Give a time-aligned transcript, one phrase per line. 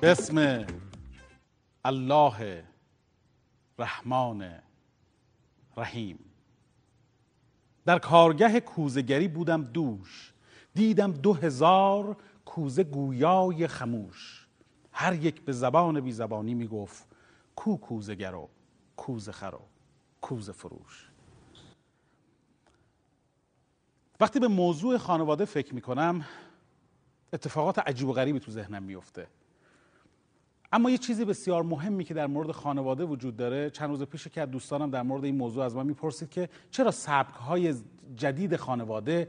[0.00, 0.66] به اسم
[1.84, 2.64] الله
[3.78, 4.52] رحمان
[5.76, 6.18] رحیم
[7.86, 10.32] در کارگه کوزگری بودم دوش
[10.74, 14.46] دیدم دو هزار کوزه گویای خموش.
[14.92, 17.06] هر یک به زبان بی زبانی می گفت
[17.56, 18.48] کو کوزگر و
[18.96, 19.60] کوزه خر و
[20.20, 21.10] کوزه فروش.
[24.20, 26.24] وقتی به موضوع خانواده فکر می کنم
[27.32, 29.26] اتفاقات عجیب و غریبی تو ذهنم میفته
[30.72, 34.46] اما یه چیزی بسیار مهمی که در مورد خانواده وجود داره چند روز پیش که
[34.46, 37.74] دوستانم در مورد این موضوع از من می‌پرسید که چرا سبک های
[38.16, 39.28] جدید خانواده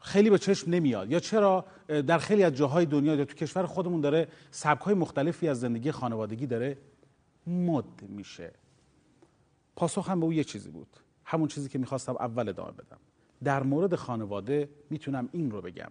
[0.00, 4.00] خیلی به چشم نمیاد؟ یا چرا در خیلی از جاهای دنیا یا تو کشور خودمون
[4.00, 6.78] داره سبک های مختلفی از زندگی خانوادگی داره؟
[7.46, 8.52] مد میشه.
[9.76, 10.96] پاسخ هم به او یه چیزی بود.
[11.24, 12.98] همون چیزی که می‌خواستم اول ادامه بدم.
[13.44, 15.90] در مورد خانواده می‌تونم این رو بگم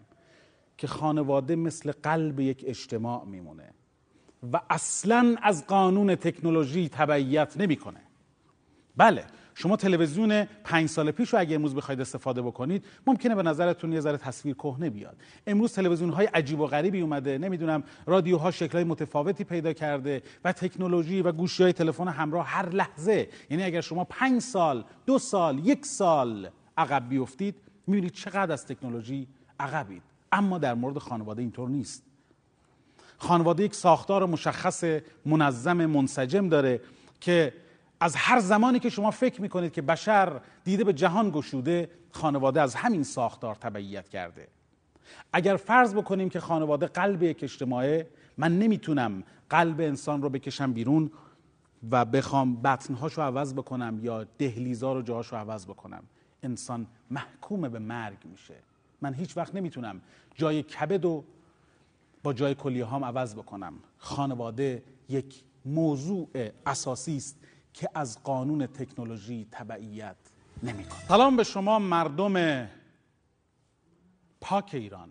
[0.78, 3.74] که خانواده مثل قلب یک اجتماع میمونه.
[4.54, 8.00] و اصلا از قانون تکنولوژی تبعیت نمی‌کنه.
[8.98, 9.24] بله
[9.56, 14.00] شما تلویزیون پنج سال پیش رو اگه امروز بخواید استفاده بکنید ممکنه به نظرتون یه
[14.00, 15.16] ذره تصویر کهنه بیاد.
[15.48, 21.22] امروز تلویزیون های عجیب و غریبی اومده نمی‌دونم رادیوها شکلهای متفاوتی پیدا کرده و تکنولوژی
[21.22, 23.30] و گوشی های تلفن همراه هر لحظه.
[23.50, 27.56] یعنی اگر شما پنج سال دو سال یک سال عقب بیفتید
[27.88, 29.28] می‌بینید چقدر از تکنولوژی
[29.60, 30.04] عقبید.
[30.32, 32.04] اما در مورد خانواده اینطور نیست.
[33.18, 34.84] خانواده یک ساختار مشخص
[35.26, 36.82] منظم منسجم داره
[37.22, 37.54] که
[38.00, 42.76] از هر زمانی که شما فکر می‌کنید که بشر دیده به جهان گشوده خانواده از
[42.76, 44.48] همین ساختار تبعیت کرده.
[45.34, 48.08] اگر فرض بکنیم که خانواده قلب یک اجتماعه
[48.38, 51.12] من نمی‌تونم قلب انسان رو بکشم بیرون
[51.92, 56.04] و بخوام بطنهاش رو عوض بکنم یا دهلیزا رو جاهاش رو عوض بکنم.
[56.44, 58.56] انسان محکوم به مرگ میشه.
[59.02, 60.02] من هیچ وقت نمی‌تونم
[60.36, 61.24] جای کبد و
[62.28, 63.74] با جای کلیه هام عوض بکنم.
[63.98, 66.30] خانواده یک موضوع
[66.66, 67.38] اساسی است
[67.74, 70.16] که از قانون تکنولوژی تبعیت
[70.64, 72.68] نمی‌کنه سلام به شما مردم
[74.42, 75.10] پاک ایران.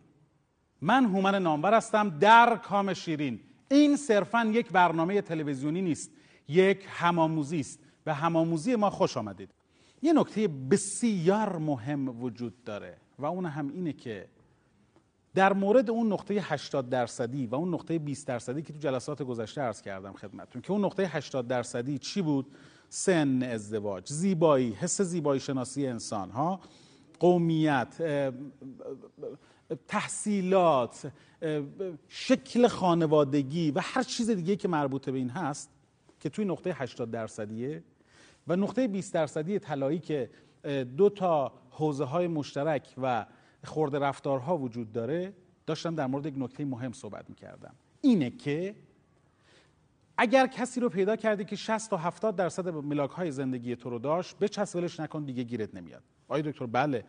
[0.81, 3.41] من هومن نامور هستم در کام شیرین.
[3.71, 6.11] این صرفا یک برنامه تلویزیونی نیست
[6.49, 7.79] یک هماموزی است.
[8.05, 9.51] به هماموزی ما خوش آمدید.
[10.03, 14.29] یه نکته بسیار مهم وجود داره و اون هم اینه که
[15.37, 19.61] در مورد اون نقطه 80 درصدی و اون نقطه 20 درصدی که تو جلسات گذشته
[19.61, 22.47] عرض کردم خدمتتون که اون نقطه 80 درصدی چی بود؟
[22.89, 26.61] سن ازدواج زیبایی حس زیبایی شناسی انسان ها
[27.21, 28.03] قومیت
[29.89, 31.13] تحصیلات
[32.09, 35.71] شکل خانوادگی و هر چیز دیگه که مربوط به این هست
[36.21, 37.83] که توی نقطه 80 درصدیه
[38.49, 40.31] و نقطه 20 درصدی طلایی که
[40.97, 43.27] دو تا حوزه های مشترک و
[43.67, 45.33] خورده رفتارها وجود داره
[45.67, 47.75] داشتم در مورد یک نکته مهم صحبت می‌کردم.
[48.01, 48.75] اینه که
[50.19, 53.99] اگر کسی رو پیدا کردی که 60 تا 70 درصد ملاک های زندگی تو رو
[53.99, 56.03] داشت به ولش نکن دیگه گیرت نمیاد.
[56.29, 57.05] آیا دکتر بله.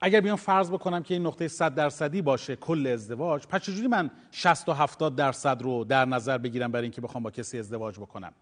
[0.00, 4.10] اگر بیام فرض بکنم که این نقطه 100 درصدی باشه کل ازدواج پس چجوری من
[4.30, 8.32] 60 تا 70 درصد رو در نظر بگیرم برای اینکه بخوام با کسی ازدواج بکنم؟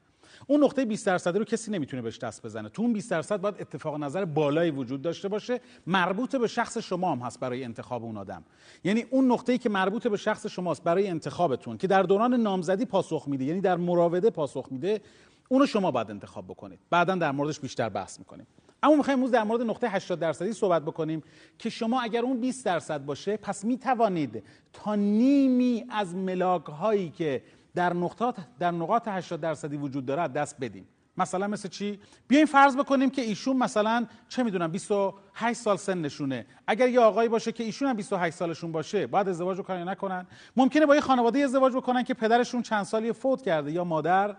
[0.47, 2.69] اون نقطه 20 درصدی رو کسی نمی‌تونه بهش دست بزنه.
[2.69, 5.61] تو اون 20 درصد باید اتفاق نظر بالایی وجود داشته باشه.
[5.87, 8.45] مربوط به شخص شما هم هست برای انتخاب اون آدم.
[8.84, 13.25] یعنی اون نقطه‌ای که مربوط به شخص شماست برای انتخابتون که در دوران نامزدی پاسخ
[13.29, 15.00] میده یعنی در مراوده پاسخ میده
[15.49, 16.79] اونو شما باید انتخاب بکنید.
[16.91, 18.47] بعدا در موردش بیشتر بحث می‌کنیم.
[18.83, 21.23] اما می‌خوایم امروز در مورد نقطه 80 درصدی صحبت بکنیم
[21.59, 24.43] که شما اگر اون 20 درصد باشه پس می‌توانید
[24.73, 27.43] تا نیمی از ملاک هایی که
[27.75, 30.88] در نقاط در نقاط 80 درصدی وجود داره دست بدیم.
[31.16, 36.47] مثلا مثل چی؟ بیایم فرض بکنیم که ایشون مثلا چه می‌دونم 28 سال سن نشونه
[36.66, 40.26] اگر یه آقایی باشه که ایشون هم 28 سالشون باشه باید ازدواج بکنن یا نکنن.
[40.56, 44.37] ممکنه با یه خانواده ازدواج بکنن که پدرشون چند سالی فوت کرده یا مادر.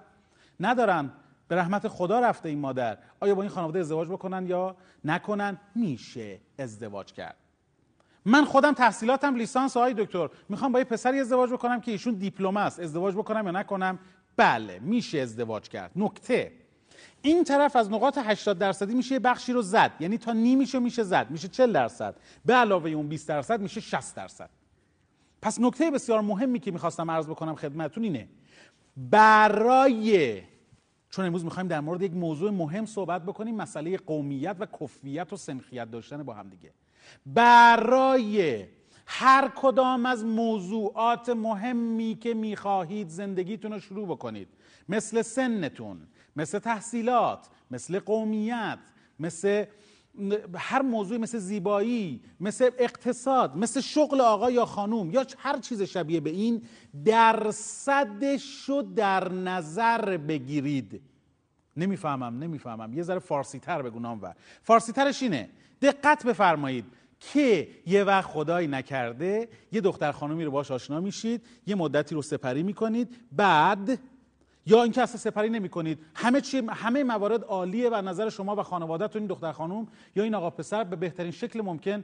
[0.59, 1.11] ندارن.
[1.47, 2.97] به رحمت خدا رفته این مادر.
[3.19, 4.75] آیا با این خانواده ازدواج بکنن یا
[5.05, 7.35] نکنن؟ میشه ازدواج کرد.
[8.25, 10.29] من خودم تحصیلاتم لیسانس آقای دکتر.
[10.49, 12.79] می‌خوام با یه پسری ازدواج بکنم که ایشون دیپلم است.
[12.79, 13.99] ازدواج بکنم یا نکنم؟
[14.37, 15.91] بله میشه ازدواج کرد.
[15.95, 16.51] نکته.
[17.21, 19.91] این طرف از نقاط 80 درصدی میشه یه بخشی رو زد.
[19.99, 21.31] یعنی تا نیمیشو میشه زد.
[21.31, 22.15] میشه 40 درصد.
[22.45, 24.49] به علاوه اون 20 درصد میشه 60 درصد.
[25.41, 28.27] پس نکته بسیار مهمی که می‌خواستم عرض بکنم خدمتتون اینه.
[28.97, 30.41] برای
[31.09, 35.37] چون امروز می‌خوایم در مورد یک موضوع مهم صحبت بکنیم مسئله قومیت و کفیت و
[35.37, 36.71] سنخیت داشتن با هم دیگه.
[37.25, 38.65] برای
[39.05, 44.47] هر کدام از موضوعات مهمی که می‌خواهید زندگیتون رو شروع بکنید.
[44.89, 48.79] مثل سنتون مثل تحصیلات مثل قومیت
[49.19, 49.65] مثل
[50.55, 56.19] هر موضوع مثل زیبایی مثل اقتصاد مثل شغل آقا یا خانوم یا هر چیز شبیه
[56.19, 56.61] به این
[57.05, 61.01] درصدش رو در نظر بگیرید.
[61.77, 62.93] نمی‌فهمم نمی‌فهمم.
[62.93, 64.33] یه ذره فارسی تر بگو و
[64.63, 65.49] فارسی ترش اینه
[65.81, 66.85] دقت بفرمایید.
[67.33, 72.21] که یه وقت خدایی نکرده یه دختر خانومی رو باش آشنا میشید یه مدتی رو
[72.21, 73.99] سپری می‌کنید بعد
[74.65, 78.63] یا اینکه اصلا سپری نمی کنید همه چی همه موارد عالیه و نظر شما و
[78.63, 82.03] خانوادهتون این دختر خانم یا این آقا پسر به بهترین شکل ممکن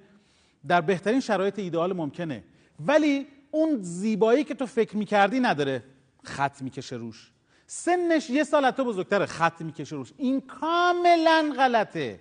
[0.68, 2.44] در بهترین شرایط ایدئال ممکنه.
[2.80, 5.84] ولی اون زیبایی که تو فکر می‌کردی نداره.
[6.24, 7.32] خط می‌کشه روش.
[7.68, 9.26] سنش یه سال تو بزرگتره.
[9.26, 10.14] خط می‌کشه روش.
[10.18, 12.20] این کاملا غلطه.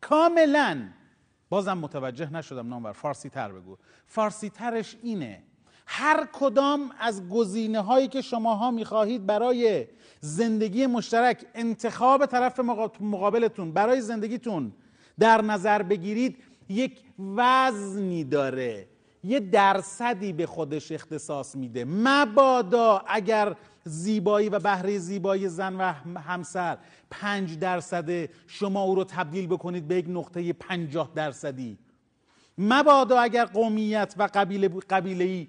[0.00, 0.88] کاملا.
[1.48, 2.92] بازم متوجه نشدم نامور.
[2.92, 3.76] فارسی تر بگو.
[4.06, 5.42] فارسی ترش اینه.
[5.86, 9.86] هر کدام از گزینه هایی که شماها می‌خواهید برای
[10.20, 12.60] زندگی مشترک انتخاب طرف
[13.00, 14.72] مقابلتون برای زندگیتون
[15.18, 16.36] در نظر بگیرید
[16.68, 17.02] یک
[17.36, 18.88] وزنی داره.
[19.24, 21.84] یه درصدی به خودش اختصاص میده.
[21.84, 23.56] مبادا اگر
[23.86, 26.78] زیبایی و بهره زیبایی زن و همسر.
[27.10, 31.78] پنج درصد شما او رو تبدیل بکنید به یک نقطه پنجاه درصدی.
[32.58, 35.48] مبادا اگر قومیت و قبیله قبیله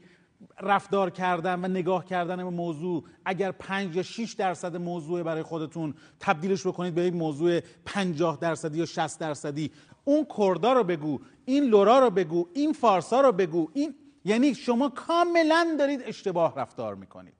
[0.62, 5.94] رفتار کردن و نگاه کردن به موضوع اگر پنج یا 6 درصد موضوع برای خودتون
[6.19, 9.72] تبدیلش بکنید به یک موضوع پنجاه درصدی یا 60 درصدی
[10.06, 13.95] اون کردا رو بگو این لورا رو بگو این فارسا رو بگو این
[14.25, 17.34] یعنی شما کاملا دارید اشتباه رفتار می‌کنید.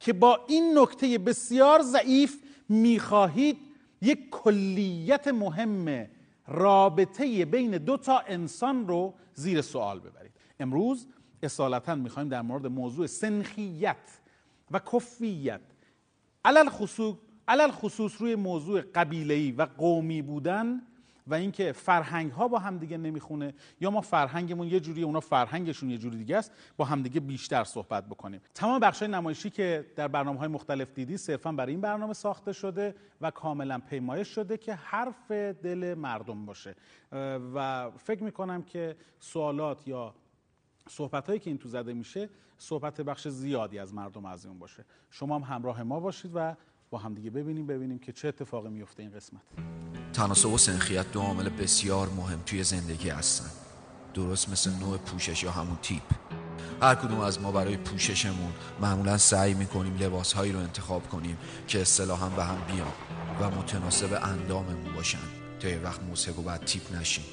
[0.00, 3.56] که با این نکته بسیار ضعیف می‌خواهید
[4.02, 6.08] یک کلیت مهم
[6.48, 10.32] رابطه بین دو تا انسان رو زیر سوال ببرید.
[10.60, 11.06] امروز
[11.42, 13.96] اصالتا می‌خوایم در مورد موضوع سنخیت
[14.70, 15.60] و کفیت
[16.44, 17.14] علل خصوص,
[17.48, 20.82] علل خصوص روی موضوع قبیله‌ای و قومی بودن
[21.26, 25.98] و اینکه فرهنگ ها با همدیگه نمی‌خونه یا ما فرهنگمون یه جوری اونا فرهنگشون یه
[25.98, 28.40] جوری دیگه است با همدیگه بیشتر صحبت بکنیم.
[28.54, 32.94] تمام بخش نمایشی که در برنامه های مختلف دیدی صرفا برای این برنامه ساخته شده
[33.20, 36.74] و کاملا پیمایش شده که حرف دل مردم باشه.
[37.54, 40.14] و فکر می‌کنم که سوالات یا
[40.88, 42.28] صحبت هایی که این تو زده میشه
[42.58, 44.84] صحبت بخش زیادی از مردم از اون باشه.
[45.10, 46.56] شما هم همراه ما باشید و
[46.90, 49.42] با همدیگه ببینیم ببینیم که چه اتفاقی میفته این قسمت.
[50.12, 53.50] تناسب و سنخیت دو عامل بسیار مهم توی زندگی هستن.
[54.14, 56.02] درست مثل نوع پوشش یا همون تیپ.
[56.82, 61.38] هر کدوم از ما برای پوششمون معمولا سعی می‌کنیم لباس هایی رو انتخاب کنیم
[61.68, 62.92] که اصطلاحا به هم بیان
[63.40, 65.18] و متناسب انداممون باشن.
[65.60, 67.24] تا یه وقت موسیق و بعد تیپ نشیم.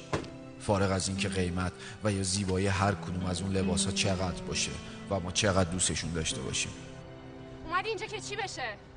[0.60, 1.72] فارغ از اینکه قیمت
[2.04, 4.72] و یا زیبایی هر کدوم از اون لباس ها چقدر باشه
[5.10, 6.72] و ما چقدر دوستشون داشته باشیم.
[7.64, 8.87] اومدی اینجا که چی بشه؟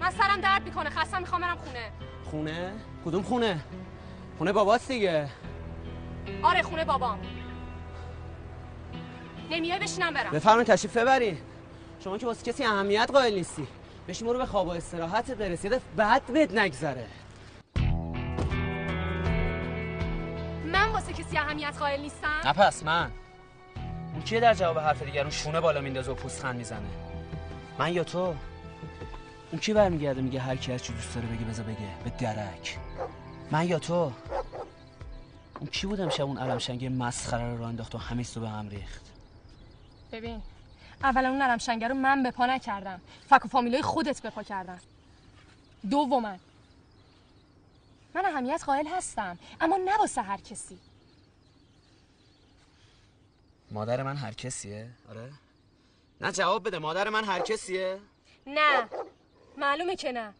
[0.00, 1.90] من سرم درد می‌کنه خستم می‌خوام برم خونه.
[2.30, 2.72] خونه؟
[3.04, 3.60] کدوم خونه؟
[4.38, 5.28] خونه باباست دیگه.
[6.42, 7.18] آره خونه بابام.
[9.50, 10.30] نمیای بشینم برم.
[10.30, 11.38] بفرمایید تشریف ببری.
[12.04, 13.66] شما که واسه کسی اهمیت قائل نیستی.
[14.08, 17.06] بشین برو به خواب و استراحت برسیده بعد بهت نگذره.
[20.66, 23.10] من واسه کسی اهمیت قائل نیستم؟ نه پس من.
[24.12, 26.88] اون کیه در جواب حرف دیگرون شونه بالا میندازه و پوستخند می‌زنه؟
[27.78, 28.34] من یا تو؟
[29.52, 32.78] اون کی برمیگرده میگه هر کی چی دوست داره بگه بذار بگه؟ به درک.
[33.50, 34.12] من یا تو؟
[35.60, 39.02] اون کی بودم شب اون علم شنگه مسخره رو انداخت و همه به هم ریخت؟
[40.12, 40.42] ببین
[41.02, 43.00] اولا اون علم شنگه رو من به پا نکردم.
[43.30, 44.80] فک و فامیلای خودت به پا کردم
[45.90, 46.20] دوما
[48.14, 50.78] من اهمیت قائل هستم اما نه واسه هر کسی.
[53.70, 55.32] مادر من هر کسیه؟ آره؟
[56.20, 57.98] نه جواب بده مادر من هر کسیه؟
[58.46, 58.88] نه.
[59.56, 60.34] معلومه که نه.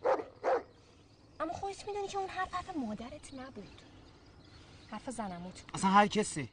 [1.41, 3.83] اما خودت می‌دونی که اون حرف حرف مادرت نبود.
[4.91, 5.63] حرف زنموت.
[5.75, 6.49] اصلا هر کسی.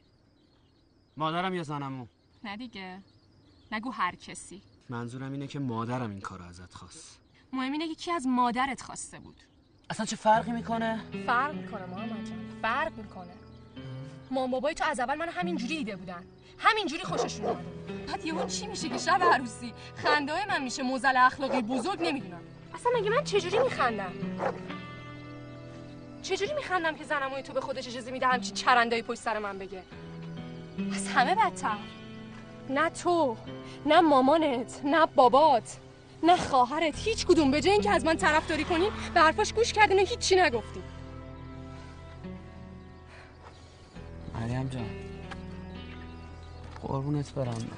[1.16, 2.06] مادرم یا زنمو؟
[2.44, 2.98] نه دیگه.
[3.72, 4.62] نگو هر کسی.
[4.88, 7.18] منظورم اینه که مادرم این کار ازت خواست.
[7.52, 9.36] مهم اینه که کی از مادرت خواسته بود.
[9.90, 12.58] اصلا چه فرقی می‌کنه؟ فرق می‌کنه محمد جان.
[12.62, 13.32] فرق می‌کنه.
[14.30, 16.24] مام بابای تو از اول من همینجوری دیده بودن.
[16.58, 17.68] همینجوری خوششون اومده
[18.06, 22.42] بعد یهو چی میشه که شب عروسی؟ خنده های من میشه موزل اخلاقی بزرگ نمی‌دونم.
[22.74, 24.12] اصلا مگه من چجوری میخندم؟
[26.22, 29.82] چجوری میخندم که زنموی تو به خودش اجازه میده همچی چرندایی پشت سر من بگه؟
[30.94, 31.76] از همه بدتر.
[32.70, 33.36] نه تو
[33.86, 35.76] نه مامانت نه بابات
[36.22, 37.50] نه خواهرت هیچ کدوم.
[37.50, 40.82] به جای اینکه از من طرفداری کنین به حرفاش گوش کردین و هیچی نگفتین
[44.34, 44.86] مریم جان
[46.82, 47.70] قربونت برم.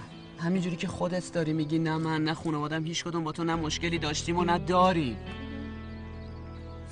[0.43, 3.99] همینجوری که خودت داری میگی نه من نه خانوادم هیچ کدوم با تو نه مشکلی
[3.99, 5.17] داشتیم و نه داریم.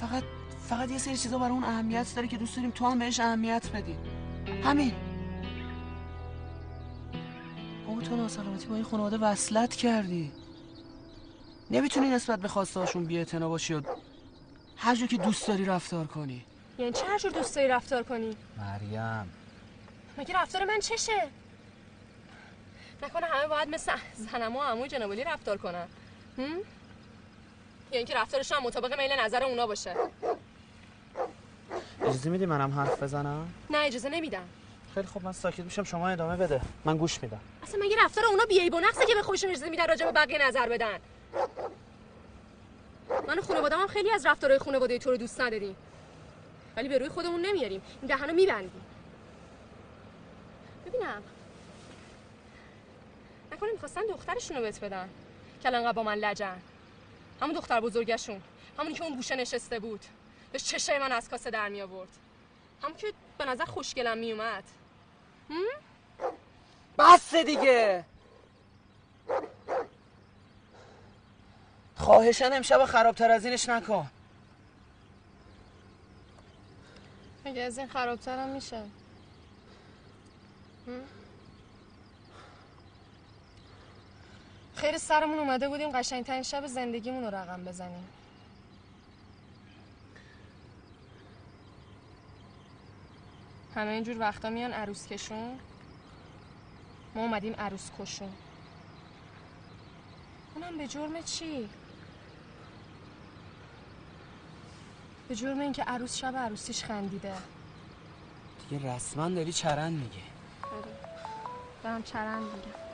[0.01, 0.23] فقط
[0.69, 3.71] فقط یه سری چیزا برای اون اهمیت داره که دوست داریم تو هم بهش اهمیت
[3.75, 3.97] بدی.
[4.65, 4.93] همین.
[7.87, 10.33] بابا تو ناسلامتی با این خانواده وصلت کردی.
[11.71, 13.83] نمی‌تونی نسبت به خواسته هاشون بی باشی و
[14.77, 16.45] هر جور که دوست داری رفتار کنی.
[16.79, 19.31] یعنی چه هر جور دوست داری رفتار کنی؟ مریم.
[20.19, 21.40] مگه رفتار من چشه؟
[23.03, 25.87] نکنه همه باید مثل زنم و عموی جنابالی رفتار کنن.
[26.39, 26.59] هم؟
[27.93, 29.97] یا اینکه رفتارشون هم مطابق میل نظر اونا باشه.
[32.01, 34.49] اجازه میدی منم حرف بزنم؟ نه اجازه نمیدم.
[34.95, 36.61] خیلی خوب من ساکت میشم شما ادامه بده.
[36.85, 37.41] من گوش میدم.
[37.63, 40.47] اصلا مگه رفتار اونا بیعیب و نقصه که به خودشون اجازه میدن راجع به بقیه
[40.47, 40.99] نظر بدن؟
[43.29, 45.77] من و خانواده‌ام هم خیلی از رفتارهای خانواده تو رو دوست نداریم.
[46.77, 47.83] ولی به روی خودمون نمیاریم.
[48.03, 48.85] این دهنو میبندیم.
[50.87, 51.23] ببینم.
[53.61, 55.09] نکنه می‌خواستن دخترشون رو بهت بدن.
[55.63, 56.61] که الان با من لجن.
[57.41, 58.43] همون دختر بزرگشون.
[58.79, 60.01] همونی که اون گوشه نشسته بود.
[60.53, 62.09] داشت چشه من از کاسه در می آورد
[62.83, 64.65] همون که به نظر خوشگلم می اومد
[66.99, 68.05] بس دیگه.
[71.97, 74.11] خواهشن امشب خرابتر از اینش نکن.
[77.45, 78.83] مگه از این خرابتر هم؟ میشه
[84.77, 88.05] خیلی سرمون اومده بودیم قشنگترین شب زندگیمون رو رقم بزنیم.
[93.75, 95.59] همه اینجور وقتا میان عروس کشون؟
[97.15, 98.33] ما اومدیم عروس کشون.
[100.55, 101.69] اونم به جرم چی؟
[105.29, 107.35] به جرم اینکه عروس شب عروسیش خندیده.
[108.71, 110.23] دیگه رسما داری چرند میگه
[110.63, 110.97] آره.
[111.83, 112.90] دارم چرند میگم.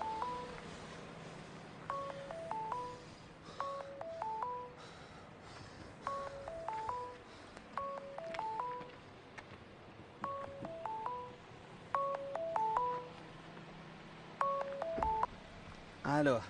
[16.17, 16.41] الو.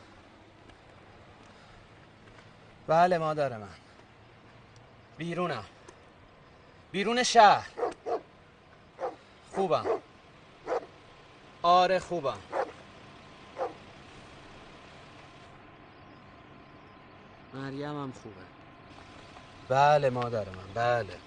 [2.88, 3.68] بله مادر من.
[5.18, 5.64] بیرونم.
[6.92, 7.68] بیرون شهر.
[9.54, 9.86] خوبم.
[11.62, 12.38] آره خوبم.
[17.54, 18.46] مریم هم خوبه.
[19.68, 20.72] بله مادر من.
[20.74, 21.18] بله.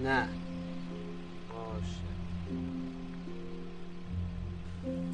[0.00, 0.49] نه.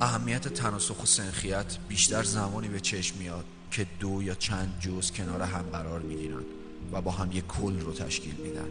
[0.01, 5.43] اهمیت تناسخ و سنخیت بیشتر زمانی به چشم میاد که دو یا چند جز کنار
[5.43, 6.43] هم قرار می‌گیرن
[6.93, 8.69] و با هم یک کل رو تشکیل میدن.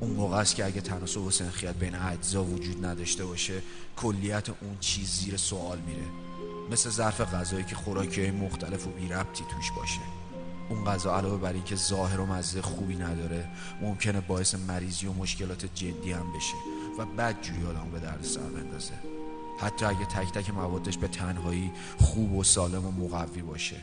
[0.00, 3.62] اون موقع است که اگه تناسب و سنخیت بین اجزا وجود نداشته باشه
[3.96, 6.06] کلیت اون چیز زیر سوال میره.
[6.70, 10.00] مثل ظرف غذایی که خوراکی های مختلف و بی ربطی توش باشه.
[10.68, 13.48] اون غذا علاوه بر اینکه ظاهر و مزه خوبی نداره
[13.80, 16.56] ممکنه باعث مریضی و مشکلات جدی هم بشه
[16.98, 19.15] و بد جوی آدم به درد سر بندازه.
[19.58, 23.76] حتی اگه تک تک موادش به تنهایی خوب و سالم و مقوی باشه.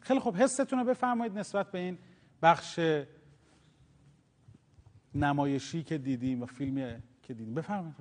[0.00, 0.36] خیلی خوب.
[0.36, 1.98] حستون رو بفرمایید نسبت به این
[2.42, 2.80] بخش
[5.14, 6.84] نمایشی که دیدیم و فیلمی
[7.22, 7.54] که دیدیم.
[7.54, 7.94] بفرمایید.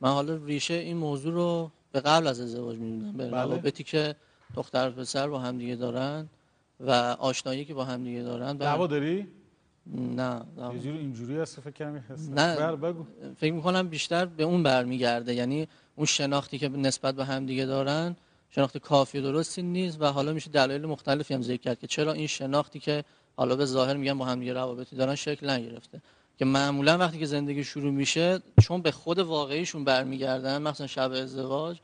[0.00, 3.42] من حالا ریشه این موضوع رو به قبل از ازدواج می‌دونم به بله.
[3.42, 4.16] روابطی که
[4.54, 6.28] دختر و پسر با همدیگه دارن
[6.80, 9.28] و آشنایی که با همدیگه دارن دعوا داری؟
[9.86, 10.42] نه
[10.84, 12.04] یه اینجوری هست فکر کنم
[12.34, 12.56] نه.
[12.56, 13.06] بر بگو.
[13.36, 15.34] فکر می‌کنم بیشتر به اون برمیگرده.
[15.34, 15.68] یعنی
[16.00, 18.16] اون شناختی که نسبت به همدیگه دارن
[18.50, 22.12] شناخت کافی و درستی نیست و حالا میشه دلایل مختلفی هم ذکر کرد که چرا
[22.12, 23.04] این شناختی که
[23.36, 26.02] حالا به ظاهر میگن با هم دیگه روابطی دارن شکل نگرفته.
[26.38, 31.78] که معمولا وقتی که زندگی شروع میشه چون به خود واقعیشون برمیگردن مثلا شب ازدواج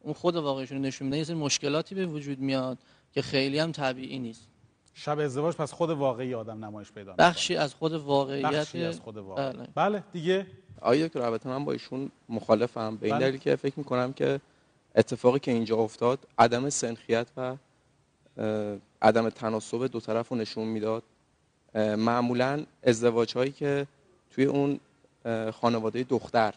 [0.00, 2.78] اون خود واقعیشون نشون میده یه مشکلاتی به وجود میاد
[3.12, 4.48] که خیلی هم طبیعی نیست.
[4.94, 9.16] شب ازدواج پس خود واقعی آدم نمایش پیدا بخشی از خود واقعیت بخشی از خود
[9.16, 9.68] واقعیت بله.
[9.74, 10.46] بله دیگه
[10.80, 13.28] آیا دکتر البته من با ایشون مخالفم؟ به این بله.
[13.28, 14.40] دلیل که فکر می‌کنم که
[14.96, 17.56] اتفاقی که اینجا افتاد عدم سنخیت و
[19.02, 21.02] عدم تناسب دو طرف رو نشون می‌داد.
[21.74, 23.86] معمولا ازدواج هایی که
[24.30, 24.80] توی اون
[25.50, 26.54] خانواده دختر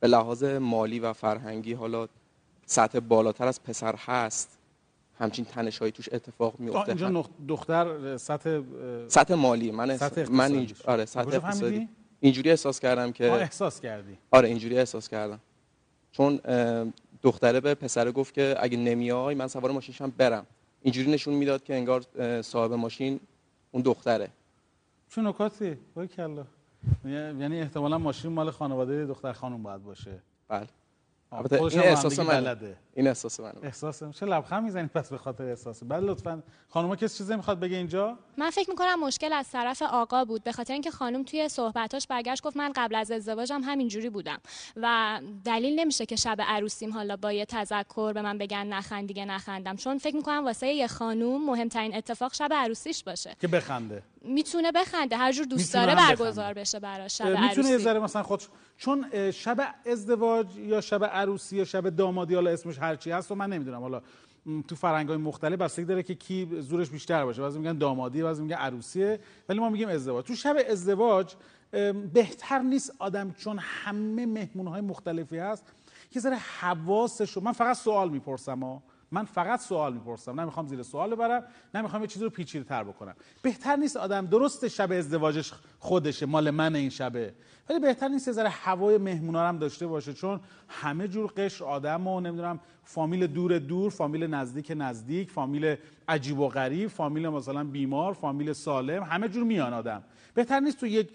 [0.00, 2.08] به لحاظ مالی و فرهنگی حالا
[2.66, 4.58] سطح بالاتر از پسر هست
[5.18, 8.60] همچین تنش توش اتفاق میفته اینجا دختر سطح
[9.08, 10.66] سطح مالی من سطح من.
[10.84, 11.88] آره سطح اقتصادی.
[12.20, 14.18] اینجوری احساس کردم که احساس کردی.
[14.30, 15.40] آره اینجوری احساس کردم.
[16.12, 16.40] چون
[17.22, 20.46] دختره به پسر گفت که اگه نمیای من سوار ماشینشم برم.
[20.82, 22.02] اینجوری نشون می‌داد که انگار
[22.42, 23.20] صاحب ماشین
[23.72, 24.28] اون دختره.
[25.08, 26.44] چون نکاتی؟ وای کلا.
[27.04, 30.18] یعنی احتمالا ماشین مال خانواده دختر خانم باید باشه.
[30.48, 30.66] بله.
[31.32, 32.56] البته این احساس من
[32.98, 35.84] این احساس منه احساس چه لبخند می‌زنید پس به خاطر احساس.
[35.84, 40.24] بله لطفا خانم کسی چیزی می‌خواد بگه اینجا؟ من فکر می‌کنم مشکل از طرف آقا
[40.24, 40.44] بود.
[40.44, 44.38] به خاطر اینکه خانم توی صحبتاش برگشت گفت من قبل از ازدواجم همینجوری بودم.
[44.76, 49.24] و دلیل نمیشه که شب عروسیم حالا با یه تذکر به من بگن نخند دیگه
[49.24, 49.76] نخندم.
[49.76, 53.36] چون فکر می‌کنم واسه یه خانوم مهمترین اتفاق شب عروسیش باشه.
[53.40, 54.02] که بخنده.
[54.22, 55.16] می‌تونه بخنده.
[55.16, 56.54] هر جور دوست داره برگزار.
[56.54, 57.78] بشه براش شب می‌تونه یه عروسی.
[57.78, 63.10] ذره مثلا خودش چون شب ازدواج یا شب عروسی یا شب دامادی حالا اسمش هرچی
[63.10, 63.80] هست و من نمی‌دونم.
[63.80, 64.02] حالا
[64.68, 67.42] تو فرهنگ های مختلف بستگی داره که کی زورش بیشتر باشه.
[67.42, 70.24] بعضی میگن دامادی بعضی میگن عروسیه ولی ما میگیم ازدواج.
[70.24, 71.34] تو شب ازدواج
[72.12, 75.64] بهتر نیست آدم چون همه مهمون های مختلفی هست
[76.14, 78.82] یه ذره حواسش من فقط سوال می‌پرسم ها.
[79.10, 80.40] من فقط سوال می‌پرسم.
[80.40, 83.14] نمی‌خوام زیر سوال ببرم نمی‌خوام یه چیزی رو پیچیده تر بکنم.
[83.42, 87.34] بهتر نیست آدم درست شب ازدواجش خودشه مال من این شبه.
[87.70, 92.20] ولی بهتر نیست ذره هوای مهمونا هم داشته باشه چون همه جور قشر آدم و
[92.20, 95.76] نمی‌دونم فامیل دور دور فامیل نزدیک نزدیک فامیل
[96.08, 100.02] عجیب و غریب فامیل مثلا بیمار فامیل سالم همه جور میان آدم.
[100.34, 101.10] بهتر نیست تو یک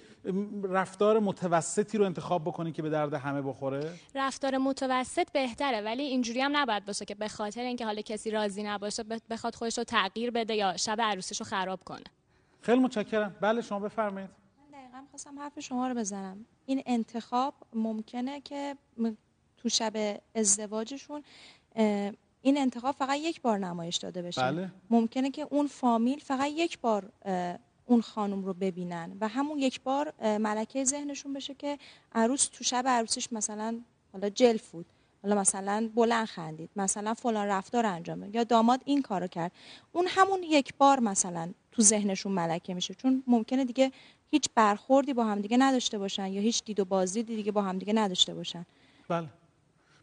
[0.64, 6.42] رفتار متوسطی رو انتخاب بکنی که به درد همه بخوره؟ رفتار متوسط بهتره ولی اینجوری
[6.42, 10.32] هم نباید باشه که به خاطر اینکه حالا کسی راضی نباشه بخواد خودش رو تغییر
[10.32, 12.04] بده یا شب عروسیش رو خراب کنه.
[12.62, 13.36] خیلی متشکرم.
[13.42, 14.43] بله شما بفرمایید.
[14.94, 16.46] دقیقا خواستم حرف شما رو بزنم.
[16.66, 18.78] این انتخاب ممکنه که
[19.58, 21.24] تو شب ازدواجشون
[22.42, 24.42] این انتخاب فقط یک بار نمایش داده بشه.
[24.42, 24.72] بله.
[24.90, 27.12] ممکنه که اون فامیل فقط یک بار
[27.86, 31.78] اون خانم رو ببینن و همون یک بار ملکه ذهنشون بشه که
[32.16, 33.80] عروس تو شب عروسیش مثلا
[34.14, 34.86] حالا جلف بود.
[35.24, 39.52] حالا مثلا بلند خندید مثلا فلان رفتار انجام یا داماد این کارو کرد.
[39.92, 42.94] اون همون یک بار مثلا تو ذهنشون ملکه میشه.
[42.94, 43.92] چون ممکنه دیگه
[44.32, 48.34] هیچ برخوردی با همدیگه نداشته باشن یا هیچ دید و بازی دیگه با همدیگه نداشته
[48.34, 48.66] باشن.
[49.08, 49.28] بله.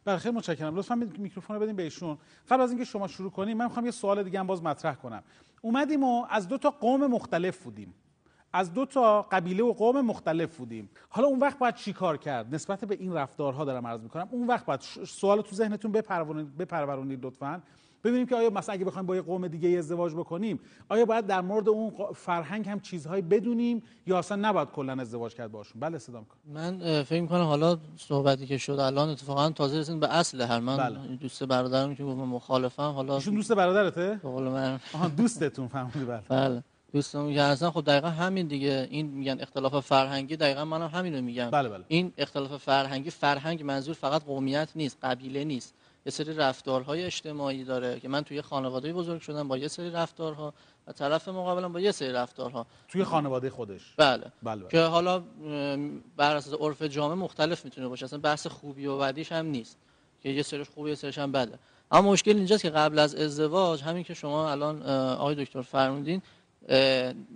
[0.04, 0.76] بله خیلی متشکرم.
[0.76, 2.18] لطفا می- میکروفون رو بدیم به ایشون.
[2.48, 5.22] قبل از اینکه شما شروع کنیم من می‌خوام یه سوال دیگه هم باز مطرح کنم.
[5.62, 7.94] اومدیم و از دو تا قوم مختلف بودیم.
[8.52, 10.90] از دو تا قبیله و قوم مختلف بودیم.
[11.08, 14.28] حالا اون وقت باید چی کار کرد؟ نسبت به این رفتارها دارم عرض می‌کنم.
[14.30, 17.62] اون وقت باید سوال تو ذهنتون بپرورونید بپرورونید لطفا.
[18.04, 21.40] ببینیم که آیا مثلا اگه بخوایم با یه قوم دیگه ازدواج بکنیم آیا باید در
[21.40, 26.24] مورد اون فرهنگ هم چیزهایی بدونیم یا اصلا نباید کلا ازدواج کرد باشون؟ بله صدام
[26.24, 26.36] کن.
[26.54, 30.76] من فکر می‌کنم حالا صحبتی که شد الان اتفاقا تازه رسیدیم به اصل هر من
[30.76, 31.16] بله.
[31.16, 34.80] دوست برادرم که گفت مخالفم حالا ایشون دوست برادرته؟ قول من.
[34.94, 36.22] آها دوستتون فهمیدی بله.
[36.28, 36.62] بله.
[36.92, 38.88] دوستم که اصلا خب دقیقا همین دیگه.
[38.90, 41.50] این میگن اختلاف فرهنگی دقیقا منم هم همین رو میگم.
[41.50, 41.84] بله، بله.
[41.88, 45.74] این اختلاف فرهنگی فرهنگ منظور فقط قومیت نیست قبیله نیست.
[46.06, 50.54] یه سری رفتارهای اجتماعی داره که من توی خانواده بزرگ شدم با یه سری رفتارها
[50.86, 52.66] و طرف مقابلم با یه سری رفتارها.
[52.88, 54.24] توی خانواده خودش؟ بله.
[54.42, 54.68] بله، بله.
[54.68, 55.22] که حالا
[56.16, 58.04] بر اساس عرف جامعه مختلف می‌تونه باشه.
[58.04, 59.78] اصلا بحث خوبی و بدیش هم نیست
[60.22, 61.58] که یه سرش خوبه یه سرش هم بده.
[61.90, 64.82] اما مشکل اینجاست که قبل از ازدواج همین که شما الان
[65.12, 66.22] آقای دکتر فرمودین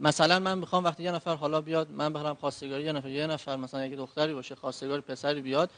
[0.01, 3.57] مثلا من می‌خوام وقتی یه نفر حالا بیاد من بخرم خواستگاری یه نفر یه نفر
[3.57, 5.71] مثلا اگه دختری باشه خواستگاری پسری بیاد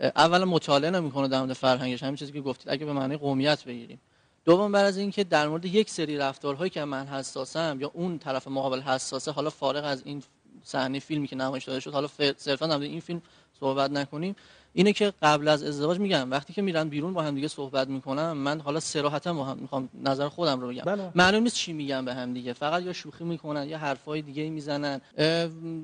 [0.00, 2.70] اولا مطالعه نمی‌کنه در مورد فرهنگش همین چیزی که گفتید.
[2.70, 4.00] اگه به معنی قومیت بگیریم.
[4.44, 8.48] دوم بر از اینکه در مورد یک سری رفتارهایی که من حساسم یا اون طرف
[8.48, 10.22] مقابل حساسه حالا فارغ از این
[10.64, 13.22] صحنه فیلمی که نمایش داده شد حالا صرفا در این فیلم
[13.60, 14.36] صحبت نکنیم.
[14.76, 18.32] اینه که قبل از ازدواج میگم وقتی که میرن بیرون با هم دیگه صحبت می‌کنم
[18.32, 20.82] من حالا صراحتا با هم می‌خوام نظر خودم رو بگم.
[20.84, 21.12] بله.
[21.14, 22.52] معلوم نیست چی میگن به هم دیگه.
[22.52, 25.00] فقط یا شوخی می‌کنن یا حرفای دیگه می‌زنن.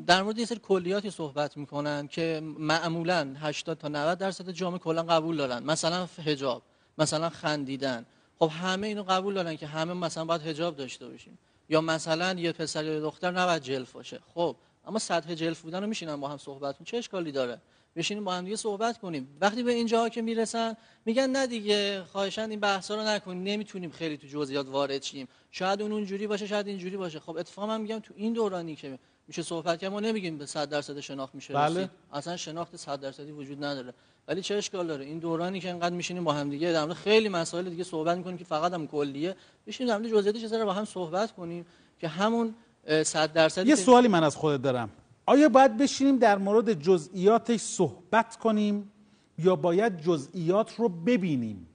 [0.07, 5.03] در مورد یه سری کلیاتی صحبت می‌کنن که معمولا 80 تا 90 درصد جامعه کلا
[5.03, 5.62] قبول دارن.
[5.62, 6.62] مثلا حجاب
[6.98, 8.07] مثلا خندیدن.
[8.38, 11.38] خب همه اینو قبول دارن که همه مثلا باید حجاب داشته باشیم.
[11.68, 14.20] یا مثلا یه پسر یا دختر نباید جلف باشه.
[14.35, 17.61] خب اما سطح جلف بودن رو میشینن با هم صحبت چه اشکالی داره؟
[17.96, 19.37] بشینیم با هم دیگه صحبت کنیم.
[19.40, 23.42] وقتی به اینجاها که می‌رسن میگن نه دیگه خواهشان این بحثا رو نکنیم.
[23.42, 25.29] نمی‌تونیم خیلی تو جزئیات وارد شیم.
[25.50, 27.20] شاید اون اونجوری باشه شاید اینجوری باشه.
[27.20, 28.98] خب اتفاقا من میگم تو این دورانی که
[29.29, 31.81] میشه صحبت کرد ما نمیگیم به 100 درصد شناخت میشه بله.
[31.81, 33.94] رسید اصلا شناخت 100 درصدی وجود نداره.
[34.29, 37.70] ولی چه اشکال داره؟ این دورانی که انقدر میشینیم با هم دیگه در خیلی مسائل
[37.70, 41.66] دیگه صحبت می‌کنیم که فقط هم کلیه بشینیم در مورد جزئیاتش با هم صحبت کنیم
[42.00, 42.55] که همون
[42.87, 44.90] اه، 100 درصدی یه سوالی من از خودت دارم.
[45.30, 48.92] آیا باید بشینیم در مورد جزئیاتش صحبت کنیم
[49.38, 51.66] یا باید جزئیات رو ببینیم؟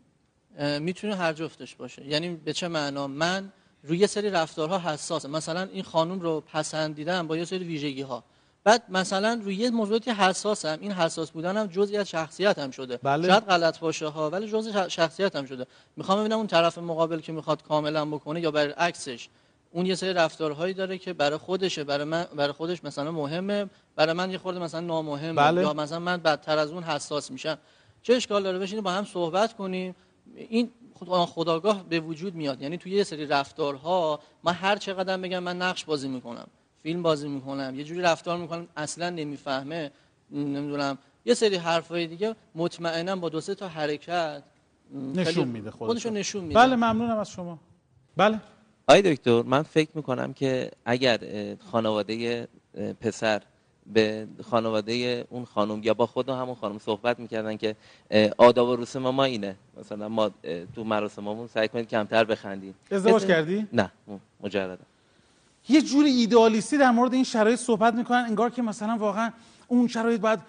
[0.80, 2.06] می‌تونه هر جفتش باشه.
[2.06, 3.52] یعنی به چه معنا؟ من
[3.84, 8.24] روی یه سری رفتارها حساسه مثلا این خانم رو پسندیدم با یه سری ویژگی ها
[8.64, 10.78] بعد مثلا روی یه موضوعاتی حساسم.
[10.82, 12.98] این حساس بودنم جزئی از شخصیتم شده.
[12.98, 13.28] بله.
[13.28, 15.66] شاید غلط باشه ها ولی جزء ش- شخصیتم شده.
[15.98, 19.30] می‌خوام ببینم اون طرف مقابل که می‌خواد کاملا بکنه یا برعکسش.
[19.76, 23.66] اون یه سری رفتارهایی داره که برای خودشه برای من برای خودش مثلا مهمه.
[23.96, 25.34] برای من یه خورده مثلا نامهمه.
[25.34, 25.62] بله.
[25.62, 27.58] یا مثلا من بدتر از اون حساس میشم.
[28.02, 29.96] چه اشکال داره؟ بشینیم با هم صحبت کنیم.
[30.36, 32.62] این خود خداگاه به وجود میاد.
[32.62, 36.48] یعنی توی یه سری رفتارها من هر چقدر بگم من نقش بازی می‌کنم
[36.84, 39.92] فیلم بازی می‌کنم یه جوری رفتار می‌کنم اصلا نمی‌فهمه.
[40.32, 40.98] نمی‌دونم.
[41.26, 44.44] یه سری حرفای دیگه مطمئنا با دو سه تا حرکت.
[45.16, 46.56] نشون میده خودشو نشون میده.
[46.60, 47.60] بله ممنونم از شما.
[48.18, 48.40] بله.
[48.88, 51.20] آی دکتر من فکر می‌کنم که اگر
[51.72, 52.48] خانواده
[53.02, 53.42] پسر
[53.94, 57.76] به خانواده اون خانم یا با خود همون خانم صحبت می‌کردن که
[58.38, 59.56] آداب و رسوم ما اینه.
[59.80, 60.32] مثلا ما
[60.76, 62.76] تو مراسممون سعی کنید کمتر بخندیم.
[62.92, 64.86] ازدواج کردی؟ نه م- مجردم.
[65.70, 69.32] یه جوری ایدئالیستی در مورد این شرایط صحبت می‌کنن انگار که مثلا واقعا
[69.68, 70.40] اون شرایط باید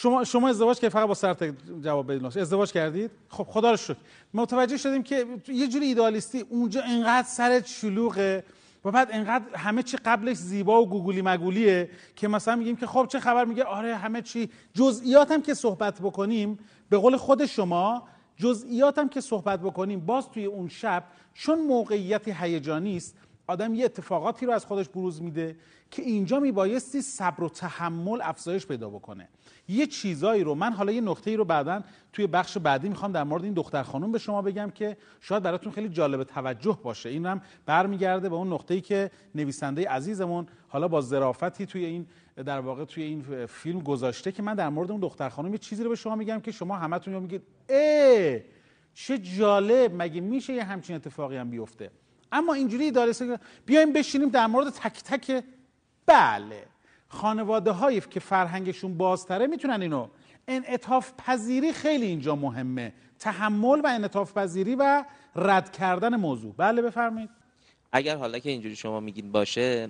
[0.00, 2.40] شما شما ازدواج که فقط با سر جواب لطفاً.
[2.40, 3.96] ازدواج کردید؟ خب خدا رو شکر.
[4.34, 8.44] متوجه شدیم که یه جوری ایدئالیستی اونجا انقدر سرت شلوغه
[8.84, 13.06] و بعد انقدر همه چی قبلش زیبا و گوگولی مگولیه که مثلا میگیم که خب
[13.06, 14.50] چه خبر؟ میگه آره همه چی.
[14.74, 16.58] جزئیات هم که صحبت بکنیم
[16.88, 22.34] به قول خود شما جزئیات هم که صحبت بکنیم باز توی اون شب چون موقعیتی
[22.40, 25.56] هیجانی است آدم یه اتفاقاتی رو از خودش بروز میده
[25.90, 29.28] که اینجا میبایستی صبر و تحمل افزایش پیدا بکنه.
[29.68, 33.24] یه چیزایی رو من حالا یه نقطه ای رو بعدا توی بخش بعدی می‌خوام در
[33.24, 37.08] مورد این دختر خانم به شما بگم که شاید براتون خیلی جالب توجه باشه.
[37.08, 42.06] این هم برمیگرده به اون نقطه ای که نویسنده عزیزمون حالا با ظرافتی توی این
[42.36, 45.82] در واقع توی این فیلم گذاشته که من در مورد اون دختر خانم یه چیزی
[45.84, 48.38] رو به شما میگم که شما همتون میگید اه
[48.94, 51.90] چه جالب مگه میشه یه همچین اتفاقی هم بیفته؟
[52.32, 55.44] اما اینجوری اداره سه- بیایم بشینیم در مورد تک تک
[56.06, 56.66] بله.
[57.08, 60.08] خانواده هایی که فرهنگشون بازتره می‌تونن اینو.
[60.48, 62.92] انعطاف پذیری خیلی اینجا مهمه.
[63.18, 65.04] تحمل و انعطاف پذیری و
[65.36, 66.54] رد کردن موضوع.
[66.56, 67.30] بله بفرمایید.
[67.92, 69.88] اگر حالا که اینجوری شما میگین باشه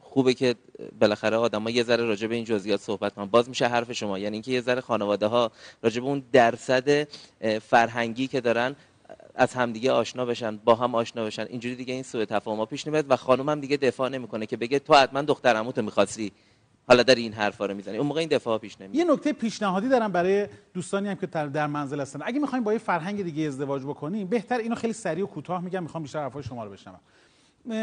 [0.00, 0.54] خوبه که
[1.00, 3.26] بالاخره آدما یه ذره راجع به این جزئیات صحبت کنن.
[3.26, 4.18] باز میشه حرف شما.
[4.18, 5.50] یعنی اینکه یه ذره خانواده ها
[5.82, 7.08] راجع به اون درصد
[7.62, 8.76] فرهنگی که دارن
[9.34, 11.46] از همدیگه آشنا بشن با هم آشنا بشن.
[11.48, 14.78] اینجوری دیگه این سوء تفاهم پیش نمیاد و خانم هم دیگه دفاع نمی‌کنه که بگه
[14.78, 16.32] تو حتما دختر عموتو می‌خواستی.
[16.88, 17.96] حالا داری این حرفا رو می‌زنی.
[17.98, 18.94] اون موقع این دفاع پیش نمیاد.
[18.94, 22.20] یه نکته پیشنهادی دارم برای دوستانی هم که در- در منزل هستن.
[22.22, 25.82] اگه می‌خوایم با یه فرهنگ دیگه ازدواج بکنیم بهتر اینو خیلی سریع و کوتاه میگم
[25.82, 27.00] می‌خوام بیشتر حرفای شما رو بشنوم.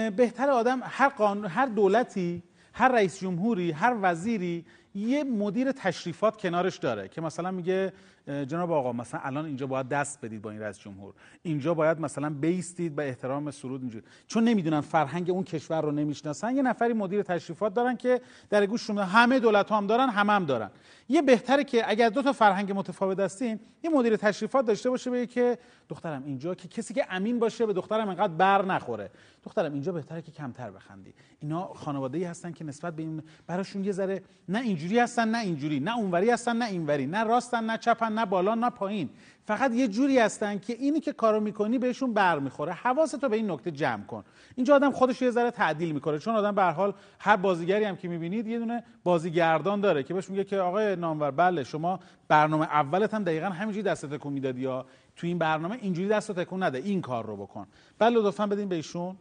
[0.09, 6.77] بهتر آدم هر قانون هر دولتی هر رئیس جمهوری هر وزیری یه مدیر تشریفات کنارش
[6.77, 7.93] داره که مثلا میگه
[8.29, 11.13] جناب آقا مثلا الان اینجا باید دست بدید با این رئیس جمهور.
[11.41, 14.05] اینجا باید مثلا بیستید به احترام سرود اینجوری.
[14.27, 16.55] چون نمی‌دونن فرهنگ اون کشور رو نمی‌شناسن.
[16.55, 20.71] یه نفری مدیر تشریفات دارن که در گوش همه دولت هم دارن همه هم دارن.
[21.09, 25.27] یه بهتره که اگر دو تا فرهنگ متفاوت هستین یه مدیر تشریفات داشته باشه بگه
[25.27, 25.57] که
[25.89, 29.11] دخترم اینجا که کسی که امین باشه به دخترم انقدر بر نخوره.
[29.43, 31.13] دخترم اینجا بهتره که کمتر بخندی.
[31.39, 35.37] اینا خانواده ای هستن که نسبت به این براشون یه ذره نه اینجوری هستن نه
[35.37, 39.09] اینجوری نه اونوری هستن نه اینوری نه راستن نه چپن نه بالا نه پایین.
[39.45, 43.51] فقط یه جوری هستن که اینی که کارو می‌کنی بهشون بر می‌خوره حواستو به این
[43.51, 44.23] نکته جمع کن.
[44.55, 46.19] اینجا آدم خودش یه ذره تعدیل می‌کنه.
[46.19, 50.29] چون آدم به حال هر بازیگری هم که می‌بینید یه دونه بازیگردان داره که بهش
[50.29, 54.85] میگه که آقای نامور بله شما برنامه اولت هم دقیقا همینجوری دست تکون می‌دادی یا
[55.15, 56.77] تو این برنامه اینجوری دست تکون نده.
[56.77, 57.67] این کار رو بکن.
[57.99, 59.15] بله لطفا بدین به ایشون.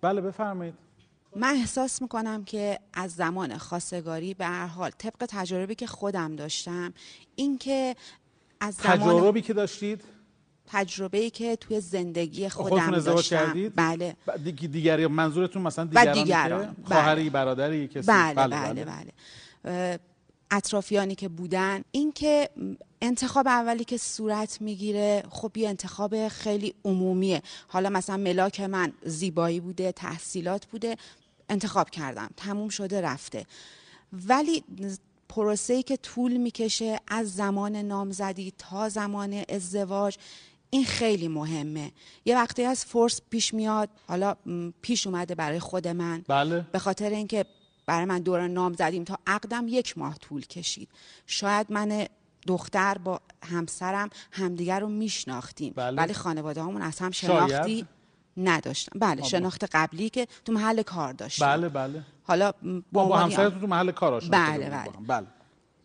[0.00, 0.74] بله بفرمایید.
[1.36, 6.94] من احساس می‌کنم که از زمان خواستگاری به هر حال طبق تجاربی که خودم داشتم
[7.36, 7.96] اینکه
[8.60, 10.04] از زمان تجاربی که داشتید؟
[10.66, 13.36] تجربه که توی زندگی خودم داشتم.
[13.36, 14.16] کردید؟ بله.
[14.52, 16.68] دیگری منظورتون مثلا دیگران، که بله.
[16.84, 18.84] خواهری برادری کسی؟ بله بله.
[18.84, 19.12] بله,
[19.64, 19.98] اه،
[20.50, 22.50] اطرافیانی که بودن اینکه
[23.02, 27.42] انتخاب اولی که صورت می‌گیره خب یه انتخاب خیلی عمومیه.
[27.68, 30.96] حالا مثلا ملاک من زیبایی بوده تحصیلات بوده.
[31.48, 32.30] انتخاب کردم.
[32.36, 33.46] تموم شده رفته.
[34.12, 34.64] ولی
[35.28, 40.16] پروسه‌ای که طول می‌کشه از زمان نامزدی تا زمان ازدواج
[40.70, 41.92] این خیلی مهمه.
[42.24, 44.36] یه وقتی از فرس پیش میاد حالا
[44.82, 46.24] پیش اومده برای خود من.
[46.28, 46.66] بله.
[46.72, 47.44] به خاطر اینکه
[47.86, 50.88] برای من دوران نام زدیم تا عقدم یک ماه طول کشید.
[51.26, 52.06] شاید من
[52.46, 55.72] دختر با همسرم همدیگر رو میشناختیم.
[55.76, 55.96] بله.
[55.96, 57.86] ولی خانواده همون از هم شاید.
[58.38, 58.98] نداشتم.
[58.98, 61.46] بله شناخت قبلی که تو محل کار داشتم.
[61.46, 62.02] بله بله.
[62.22, 62.52] حالا
[62.92, 64.90] با, با همسرتون تو محل کار آشنا بله، بله.
[65.08, 65.26] بله.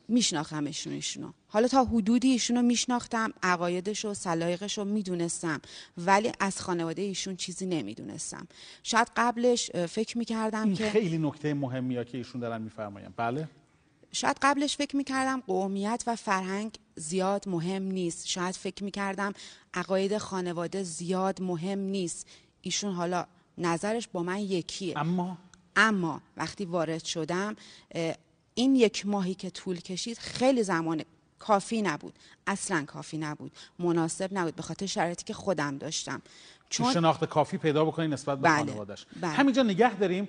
[0.08, 5.62] میشناختمشون ایشونو حالا تا حدودی ایشونو میشناختم عقایدش و سلایقش رو می‌دونستم
[5.98, 8.48] ولی از خانواده ایشون چیزی نمی‌دونستم.
[8.84, 13.50] شاید قبلش فکر می‌کردم که خیلی نکته مهمیه که ایشون دارن میفرماین بله؟
[14.16, 18.28] شاید قبلش فکر می‌کردم قومیت و فرهنگ زیاد مهم نیست.
[18.28, 19.34] شاید فکر می‌کردم
[19.74, 22.28] عقاید خانواده زیاد مهم نیست.
[22.62, 23.26] ایشون حالا
[23.58, 25.00] نظرش با من یکیه.
[25.00, 25.38] اما؟
[25.76, 27.56] اما وقتی وارد شدم
[28.56, 31.04] این یک ماهی که طول کشید خیلی زمان
[31.40, 32.20] کافی نبود.
[32.48, 33.52] اصلا کافی نبود.
[33.80, 34.56] مناسب نبود.
[34.56, 36.22] به خاطر شرایطی که خودم داشتم.
[36.74, 39.32] چون شناخت کافی پیدا بکنید نسبت به بله، خانوادش بله.
[39.32, 40.28] همینجا نگه داریم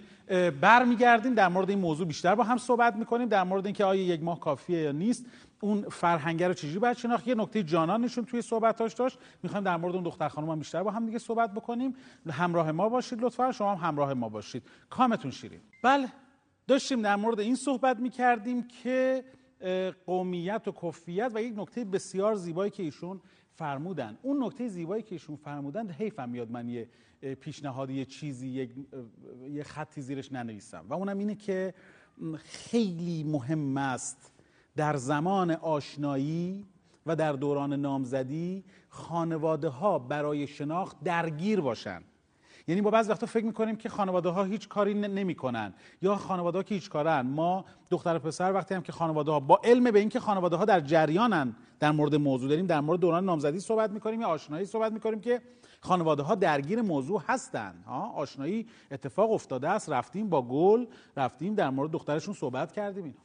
[0.60, 4.22] برمیگردیم در مورد این موضوع بیشتر با هم صحبت می‌کنیم در مورد اینکه آیا یک
[4.22, 5.24] ماه کافیه یا نیست.
[5.60, 9.18] اون فرهنگه رو چجوری باید شناخت؟ یه نکته جانانشون توی صحبتاش داشت.
[9.42, 11.94] می‌خوایم در مورد اون دختر خانم هم بیشتر با هم دیگه صحبت بکنیم.
[12.30, 14.62] همراه ما باشید لطفا شما هم همراه ما باشید.
[14.90, 15.60] کامتون شیرین.
[15.82, 16.08] بله.
[16.66, 19.24] داشتیم در مورد این صحبت می‌کردیم که
[20.06, 23.20] قومیت و کفیت و یک نکته بسیار زیبایی که ایشون
[23.56, 24.18] فرمودن.
[24.22, 26.88] اون نکته زیبایی که ایشون فرمودن حیفم میاد من یه
[27.22, 28.70] اه، پیشنهادی یه چیزی یک
[29.50, 30.84] یه خطی زیرش ننویسم.
[30.88, 31.74] و اونم اینه که
[32.36, 34.32] خیلی مهم است
[34.76, 36.66] در زمان آشنایی
[37.06, 42.02] و در دوران نامزدی خانواده ها برای شناخت درگیر باشن.
[42.68, 45.74] یعنی با بعض وقتا فکر می‌کنیم که خانواده ها هیچ کاری نمی‌کنن.
[46.02, 47.20] یا خانواده ها که هیچ کارن.
[47.20, 50.64] ما دختر و پسر وقتی هم که خانواده ها با علم به اینکه خانواده ها
[50.64, 54.92] در جریانن در مورد موضوع داریم در مورد دوران نامزدی صحبت می‌کنیم یا آشنایی صحبت
[54.92, 55.42] می‌کنیم که
[55.80, 57.74] خانواده ها درگیر موضوع هستن.
[57.86, 59.90] ها آشنایی اتفاق افتاده است.
[59.90, 63.16] رفتیم با گل رفتیم در مورد دخترشون صحبت کردیم اینا.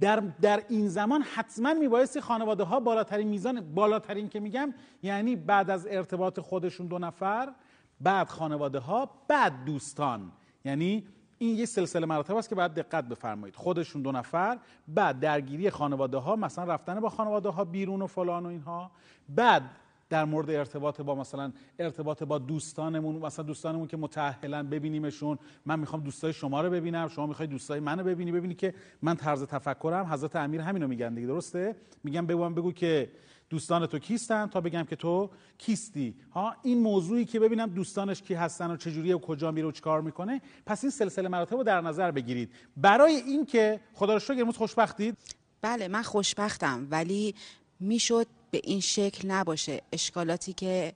[0.00, 5.70] در, در این زمان حتما میبایستی خانواده ها بالاترین میزان بالاترین که میگم یعنی بعد
[5.70, 7.52] از ارتباط خودشون دو نفر
[8.00, 10.32] بعد خانواده ها بعد دوستان.
[10.64, 11.06] یعنی
[11.38, 13.56] این یه سلسله مراتب است که باید دقت بفرمایید.
[13.56, 14.58] خودشون دو نفر
[14.88, 18.90] بعد درگیری خانواده ها مثلا رفتن با خانواده ها بیرون و فلان و اینها.
[19.28, 19.62] بعد
[20.10, 25.38] در مورد ارتباط با مثلا ارتباط با دوستانمون مثلا دوستانمون که متأهلن ببینیمشون.
[25.66, 29.44] من می‌خوام دوستای شما رو ببینم شما می‌خوای دوستای منو ببینی ببینی که من طرز
[29.44, 33.10] تفکرم حضرت امیر همینو میگن دیگه درسته؟ میگم بگو بگو که
[33.50, 38.34] دوستان تو کیستن تا بگم که تو کیستی؟ ها این موضوعی که ببینم دوستانش کی
[38.34, 40.40] هستن و چجوریه و کجا میره و چیکار می‌کنه.
[40.66, 42.50] پس این سلسله مراتب رو در نظر بگیرید.
[42.76, 45.16] برای اینکه خدا رو شکر امروز خوشبختید؟
[45.62, 47.34] بله من خوشبختم ولی
[47.80, 49.82] می‌شد به این شکل نباشه.
[49.92, 50.92] اشکالاتی که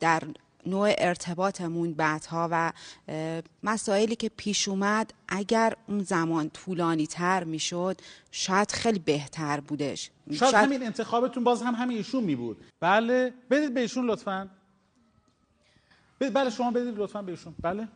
[0.00, 0.22] در
[0.66, 2.72] نوع ارتباطمون بعدها و
[3.62, 10.10] مسائلی که پیش اومد اگر اون زمان طولانی تر می‌شد شاید خیلی بهتر بودش.
[10.32, 13.34] شاید همین انتخابتون باز هم همین ایشون می بود بله.
[13.50, 14.50] بدید به ایشون لطفا.
[16.18, 17.54] بله شما بدید لطفا به ایشون.
[17.62, 17.88] بله.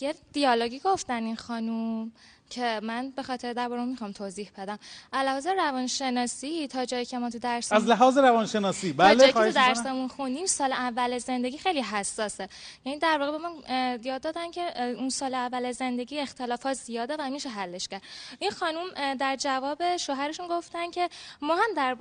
[0.00, 2.12] یه دیالوگی گفتن این خانوم
[2.50, 4.78] که من به خاطر درباره می‌خوام توضیح بدم.
[5.12, 8.92] علاوه روانشناسی تا جایی که ما تو درس از لحاظ روانشناسی.
[8.92, 9.50] تا جایی بله که تو.
[9.50, 12.48] درسمون خونیم سال اول زندگی خیلی حساسه.
[12.84, 13.50] یعنی در واقع به من
[14.04, 18.02] یاد دادن که اون سال اول زندگی اختلافات زیاده و میشه حلش کرد.
[18.38, 21.08] این خانوم اه، در جواب شوهرشون گفتن که
[21.42, 21.96] ما هم در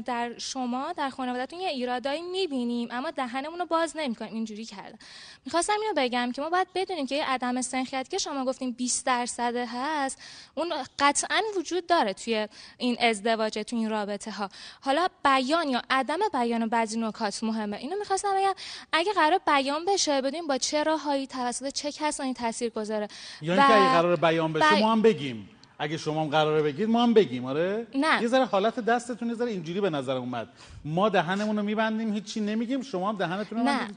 [0.00, 4.34] در شما در خانوادهتون یه ایرادایی می‌بینیم اما دهنمون رو باز نمی‌کنیم.
[4.34, 4.98] اینجوری کردن.
[5.44, 9.06] می‌خواستم اینو بگم که ما باید بدونیم که یه عدم سنخیت که شما گفتیم 20
[9.06, 10.18] درصد هست
[10.54, 12.48] اون قطعا وجود داره توی
[12.78, 14.48] این ازدواج توی این رابطه ها.
[14.80, 17.76] حالا بیان یا عدم بیان بعضی نکات مهمه.
[17.76, 18.54] اینو می‌خواستم بگم
[18.92, 23.08] اگه قرار بیان بشه بدونیم با چه راههایی توسط چه کسانی تاثیر گذاره.
[23.42, 25.48] یا اینکه اگه قرار بیان بشه ما هم بگیم.
[25.78, 27.44] اگه شما هم قراره بگید ما هم بگیم.
[27.44, 28.22] آره؟ نه.
[28.22, 30.48] یه ذره حالت دستتون یه ذره اینجوری به نظر اومد.
[30.84, 33.88] ما دهنمون رو میبندیم هیچی نمیگیم شما هم دهنتون رو نه.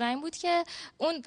[0.00, 0.64] این بود که
[0.98, 1.22] اون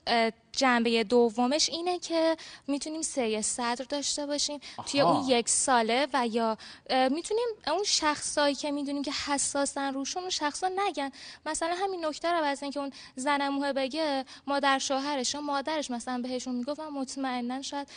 [0.57, 5.19] جنبه دومش اینه که می‌تونیم سری صدر داشته باشیم توی آها.
[5.19, 6.57] اون یک ساله و یا
[6.89, 11.11] می‌تونیم اون شخصایی که می‌دونیم که حساسن روشون اون شخصا نگن
[11.45, 16.21] مثلا همین نکته رو از اینکه اون زن موه بگه مادر شوهرش یا مادرش مثلا
[16.21, 17.87] بهشون می‌گفت من مطمئنا شاید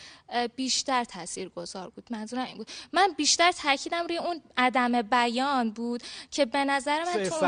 [0.55, 6.03] بیشتر تاثیر گذار بود منظورم این بود من بیشتر تاکیدم روی اون عدم بیان بود
[6.31, 7.45] که به نظر من تو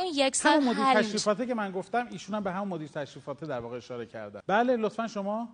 [0.00, 0.74] اون یک سال.
[0.94, 4.40] تشریفاته که من گفتم ایشون هم به همون مدیر تشریفاته در واقع اشاره کردن.
[4.46, 5.48] بله لطفا شما.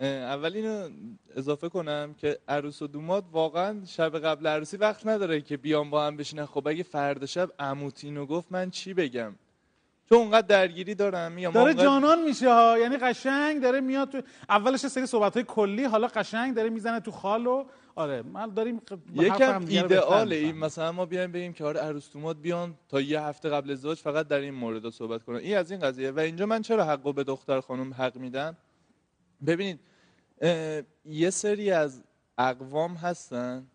[0.00, 0.88] اول اینو
[1.36, 6.06] اضافه کنم که عروس و دوماد واقعا شب قبل عروسی وقت نداره که بیان با
[6.06, 6.46] هم بشینن.
[6.46, 9.34] خب اگه فردا شب عموت اینو گفت من چی بگم؟
[10.08, 12.78] چون اونقدر درگیری دارم میگم داره اونقدر- جانان میشه ها.
[12.78, 17.00] یعنی قشنگ داره میاد تو اولش یه سری صحبت های کلی حالا قشنگ داره می‌زنه
[17.00, 17.64] تو خال و
[17.96, 18.82] آره من داریم
[19.14, 20.30] یکم می‌فهمیم.
[20.30, 23.98] این مثلا ما بیایم بگیم که آره عروس دوماد بیان تا یه هفته قبل ازدواج
[23.98, 25.36] فقط در این مورد صحبت کنن.
[25.36, 26.10] این از این قضیه.
[26.10, 28.56] و اینجا من چرا حقو به دختر خانم حق میدم؟
[29.46, 29.80] ببینید
[31.04, 32.02] یه سری از
[32.38, 33.66] اقوام هستن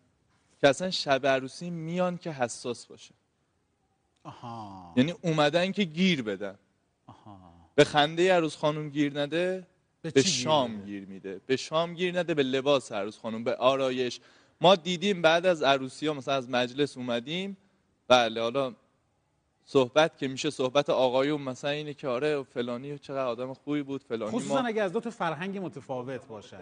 [0.60, 3.14] که اصلا شب عروسی میان که حساس باشه
[4.24, 4.92] آها.
[4.96, 6.58] یعنی اومدن که گیر بدن.
[7.74, 9.66] به خنده عروس خانم گیر نده
[10.02, 11.40] به به, شام؟ گیر میده.
[11.46, 14.20] به شام گیر نده به لباس عروس خانم به آرایش.
[14.60, 17.56] ما دیدیم بعد از عروسی ها مثلا از مجلس اومدیم.
[18.08, 18.74] بله حالا
[19.64, 24.32] صحبت که میشه صحبت آقایون مثلا اینه که آره فلانی چقدر آدم خوبی بود فلانی
[24.32, 26.58] خصوصا ما اگه از دو تا فرهنگ متفاوت باشه.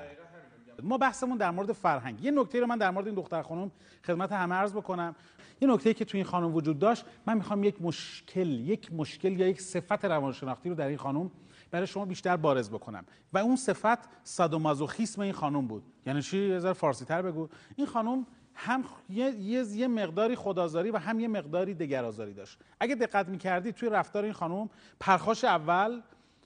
[0.83, 2.25] ما بحثمون در مورد فرهنگ.
[2.25, 3.71] یه نکته رو من در مورد این دختر خانم
[4.07, 5.17] خدمت همه عرض بکنم.
[5.61, 9.49] یه نکته که تو این خانم وجود داشت من می‌خوام یک مشکل یک مشکل یا
[9.49, 11.31] یک صفت روانشناختی رو در این خانم
[11.71, 13.05] برای شما بیشتر بارز بکنم.
[13.33, 15.83] و اون صفت سادومازوخیسم این خانم بود.
[16.07, 17.49] یعنی چی؟ یه ذره فارسی تر بگو.
[17.77, 22.59] این خانم هم یه, یه،, مقداری خدازاری و هم یه مقداری دگرازاری داشت.
[22.81, 26.01] اگه دقت می‌کردی توی رفتار این خانم پرخاش اول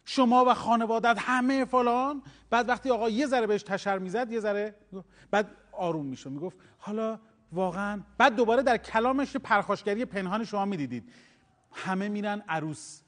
[0.04, 4.74] شما و خانوادت همه فلان بعد وقتی آقا یه ذره بهش تشر می‌زد یه ذره
[5.30, 6.30] بعد آروم می‌شد.
[6.30, 7.18] می‌گفت حالا
[7.52, 11.12] واقعا بعد دوباره در کلامش پرخاشگری پنهان شما می‌دیدید.
[11.72, 13.00] همه میرن عروس.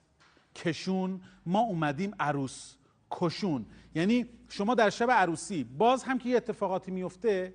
[0.64, 2.74] کشون ما اومدیم عروس
[3.10, 3.66] کشون.
[3.94, 7.54] یعنی شما در شب عروسی باز هم که یه اتفاقاتی میفته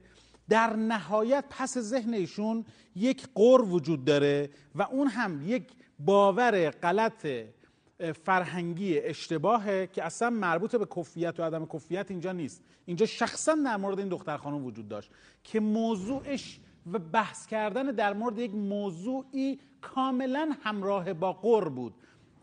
[0.49, 7.27] در نهایت پس ذهن ایشون یک قر وجود داره و اون هم یک باور غلط
[8.23, 12.63] فرهنگی اشتباهه که اصلا مربوط به کفیت و عدم کفیت اینجا نیست.
[12.85, 15.11] اینجا شخصا در مورد این دختر خانم وجود داشت
[15.43, 16.59] که موضوعش
[16.93, 21.93] و بحث کردن در مورد یک موضوعی کاملا همراه با قر بود.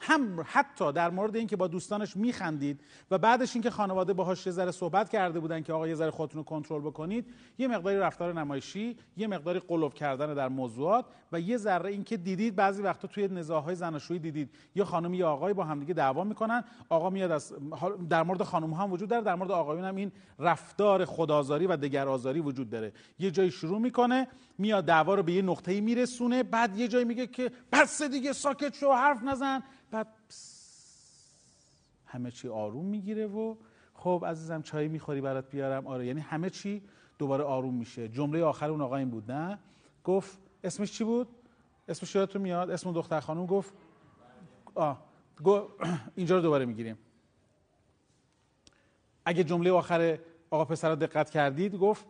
[0.00, 2.80] هم حتی در مورد اینکه با دوستانش میخندید
[3.11, 6.38] و بعدش اینکه خانواده باهاش یه ذره صحبت کرده بودن که آقا یه ذره خودتون
[6.38, 7.26] رو کنترل بکنید
[7.58, 12.56] یه مقداری رفتار نمایشی یه مقداری قلوب کردن در موضوعات و یه ذره اینکه دیدید
[12.56, 14.50] بعضی وقتا توی نزاعهای زناشویی دیدید.
[14.74, 17.54] یه خانم یا آقای با همدیگه دعوا می‌کنن آقا میاد از
[18.11, 22.40] در مورد خانم هم وجود داره در مورد آقایون هم این رفتار خدازاری و دگرآزاری
[22.40, 22.92] وجود داره.
[23.18, 27.26] یه جایی شروع می‌کنه میاد دعوا رو به یه نقطه‌ای میرسونه بعد یه جایی میگه
[27.26, 29.62] که بس دیگه ساکت شو حرف نزن.
[29.90, 30.06] بعد
[32.06, 33.56] همه چی آروم می‌گیره و
[33.94, 35.86] خب عزیزم چای می‌خوری برات بیارم.
[35.86, 36.82] آره یعنی همه چی
[37.18, 38.08] دوباره آروم میشه.
[38.08, 39.58] جمله آخر اون آقا این بود نه؟
[40.04, 41.28] گفت اسمش چی بود؟
[41.88, 43.74] اسمش یادتون میاد؟ اسم دختر خانم گفت؟
[44.74, 45.08] آه
[46.16, 46.98] اینجا رو دوباره می‌گیریم.
[49.24, 50.18] اگه جمله آخر
[50.50, 52.06] آقا پسر رو دقت کردید گفت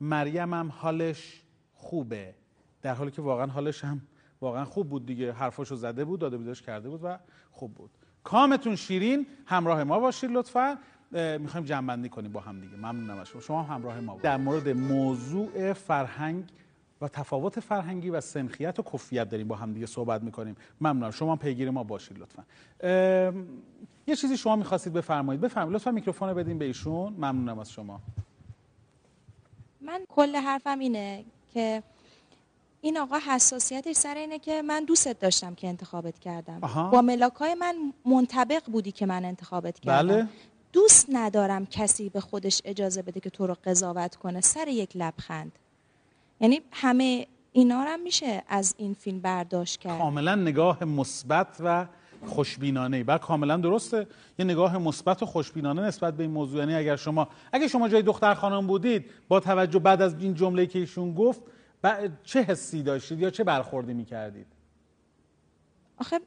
[0.00, 1.42] مریم هم حالش
[1.78, 2.34] خوبه.
[2.82, 4.00] در حالی که واقعا حالش هم
[4.40, 5.32] واقعا خوب بود دیگه.
[5.32, 7.18] حرفاشو زده بود داده بیدارش کرده بود و
[7.50, 7.90] خوب بود.
[8.24, 10.78] کامتون شیرین همراه ما باشید لطفا.
[11.12, 12.76] می‌خوایم جنبندی کنیم با هم دیگه.
[12.76, 13.40] ممنونم از شما.
[13.40, 16.44] شما همراه ما در مورد موضوع فرهنگ
[17.00, 20.56] و تفاوت فرهنگی و سنخیت و کفیت داریم با هم دیگه صحبت می‌کنیم.
[20.80, 21.10] ممنونم.
[21.10, 22.44] شما پیگیر ما باشید لطفا.
[24.06, 25.40] یه چیزی شما می‌خواستید بفرمایید.
[25.40, 25.74] بفرمایید.
[25.74, 27.12] لطفا میکروفون بدین به ایشون.
[27.12, 28.00] ممنونم از شما.
[29.80, 31.24] من کل حرفم اینه.
[31.54, 31.82] که
[32.80, 36.58] این آقا حساسیتش سر اینه که من دوستت داشتم که انتخابت کردم.
[36.62, 36.90] آها.
[36.90, 40.08] با ملاکای من منطبق بودی که من انتخابت کردم.
[40.08, 40.28] بله.
[40.72, 44.40] دوست ندارم کسی به خودش اجازه بده که تو رو قضاوت کنه.
[44.40, 45.52] سر یک لبخند.
[46.40, 49.98] یعنی همه اینا رو میشه از این فیلم برداشت کرد.
[49.98, 51.86] کاملا نگاه مثبت و
[52.26, 54.06] خوشبینانه بعد کاملا درسته.
[54.38, 56.58] یه نگاه مثبت و خوشبینانه نسبت به این موضوع.
[56.58, 60.66] یعنی اگر شما اگر شما جای دختر خانم بودید با توجه بعد از این جمله
[60.66, 61.40] که ایشون گفت
[62.24, 64.46] چه حسی داشتید یا چه برخوردی می‌کردید؟
[65.98, 66.20] آخه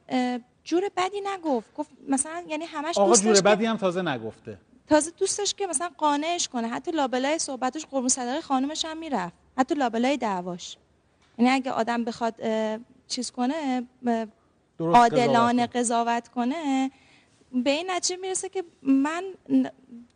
[0.64, 1.74] جور بدی نگفت.
[1.74, 4.58] گفت مثلا یعنی همش آقا جور بدی هم تازه نگفته.
[4.88, 6.68] تازه دوستش که مثلا قانعش کنه.
[6.68, 9.34] حتی لابلای صحبتش قربون صدقه خانومش هم می‌رفت.
[9.58, 10.76] حتی لابلای دعواش.
[11.38, 12.34] یعنی اگه آدم بخواد
[13.08, 13.86] چیز کنه
[14.82, 16.90] عادلانه قضاوت کنه
[17.64, 19.24] به این نتیجه می‌رسه که من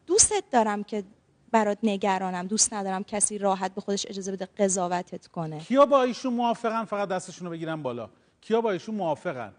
[0.06, 1.04] دوستت دارم که
[1.50, 5.58] برات نگرانم دوست ندارم کسی راحت به خودش اجازه بده قضاوتت کنه.
[5.58, 8.08] کیا با ایشون موافقن؟ فقط دستشون رو بگیرن بالا.
[8.40, 9.52] کیا با ایشون موافقن؟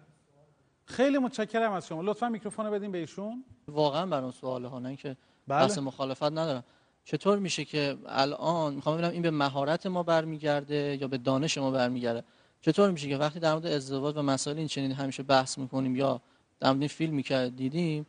[0.86, 2.02] خیلی متشکرم از شما.
[2.02, 3.43] لطفا میکروفون رو بدین به ایشون.
[3.67, 5.17] واقعا برام سوال ها نه که
[5.48, 5.67] بله.
[5.67, 6.63] بحث مخالفت ندارم.
[7.06, 11.72] چطور میشه که الان می‌خوام ببینم این به مهارت ما برمیگرده یا به دانش ما
[11.72, 12.24] برمیگرده؟
[12.62, 16.22] چطور میشه که وقتی در مورد ازدواج و مسائل این چنین همیشه بحث می‌کنیم یا
[16.60, 18.06] در مورد فیلمی که دیدیم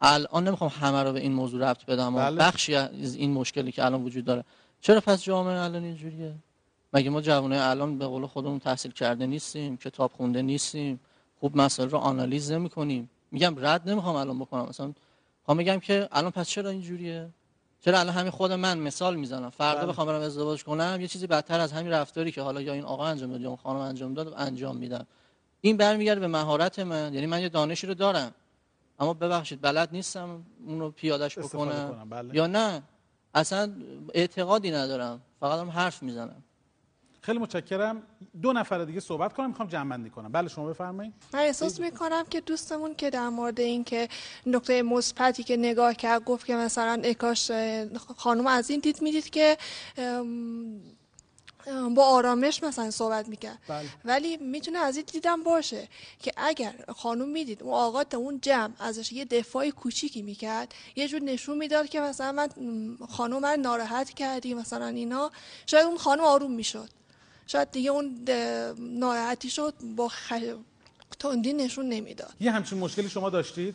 [0.00, 2.36] الان نمی‌خوام همه رو به این موضوع ربط بدم بله.
[2.36, 4.44] بخشی از این مشکلی که الان وجود داره.
[4.80, 6.34] چرا پس جامعه الان اینجوریه؟
[6.92, 11.00] مگه ما جوانه الان به قول خودمون تحصیل کرده نیستیم کتاب خونده نیستیم
[11.40, 14.66] خوب مسائل رو آنالیز نمی کنیم میگم رد نمی‌خوام الان بکنم.
[14.68, 14.92] مثلا
[15.44, 17.28] خواهم میگم که الان پس چرا اینجوریه؟
[17.80, 19.86] چرا الان همین خود من مثال می‌زنم؟ فردا بله.
[19.86, 23.06] بخوام برم ازدواج کنم یه چیزی بدتر از همین رفتاری که حالا یا این آقا
[23.06, 25.06] انجام داد یا اون خانم انجام داد انجام میدم.
[25.60, 28.34] این برمیگرده به مهارت من یعنی من یه دانشی رو دارم.
[28.98, 32.06] اما ببخشید بلد نیستم اون رو پیادش بکنم.
[32.10, 32.36] بله.
[32.36, 32.82] یا نه؟
[33.34, 33.72] اصلا
[34.14, 35.20] اعتقادی ندارم.
[35.40, 36.42] فقط هم حرف می‌زنم.
[37.22, 38.02] خیلی متشکرم.
[38.42, 40.32] دو نفر دیگه صحبت کنم می‌خوام جمع بندی کنم.
[40.32, 41.14] بله شما بفرمایید.
[41.32, 44.08] من احساس می‌کنم که دوستمون که در مورد این که
[44.46, 47.50] نقطه مثبتی که نگاه کرد گفت که مثلا اکاش
[48.16, 49.58] خانم از این دید می‌دید که
[51.94, 53.58] با آرامش مثلا صحبت می‌کرد.
[53.68, 53.88] بله.
[54.04, 58.72] ولی می‌تونه از این دیدم باشه که اگر خانم می‌دید اون آقا تا اون جمع
[58.78, 62.48] ازش یه دفاع کوچیکی می‌کرد یه جور نشون می‌داد که مثلا من
[63.08, 65.30] خانم رو ناراحت کردی مثلا اینا
[65.66, 66.99] شاید اون خانم آروم می‌شد.
[67.46, 68.24] شاید دیگه اون
[68.78, 70.32] ناراحتی شد با خ...
[71.18, 72.34] تندی نشون نمی‌داد.
[72.40, 73.74] یه همچین مشکلی شما داشتید؟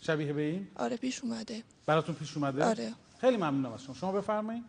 [0.00, 1.62] شبیه به این؟ آره پیش اومده.
[1.86, 2.92] براتون پیش اومده؟ آره.
[3.20, 3.94] خیلی ممنونم از شما.
[3.94, 4.64] شما بفرمایید.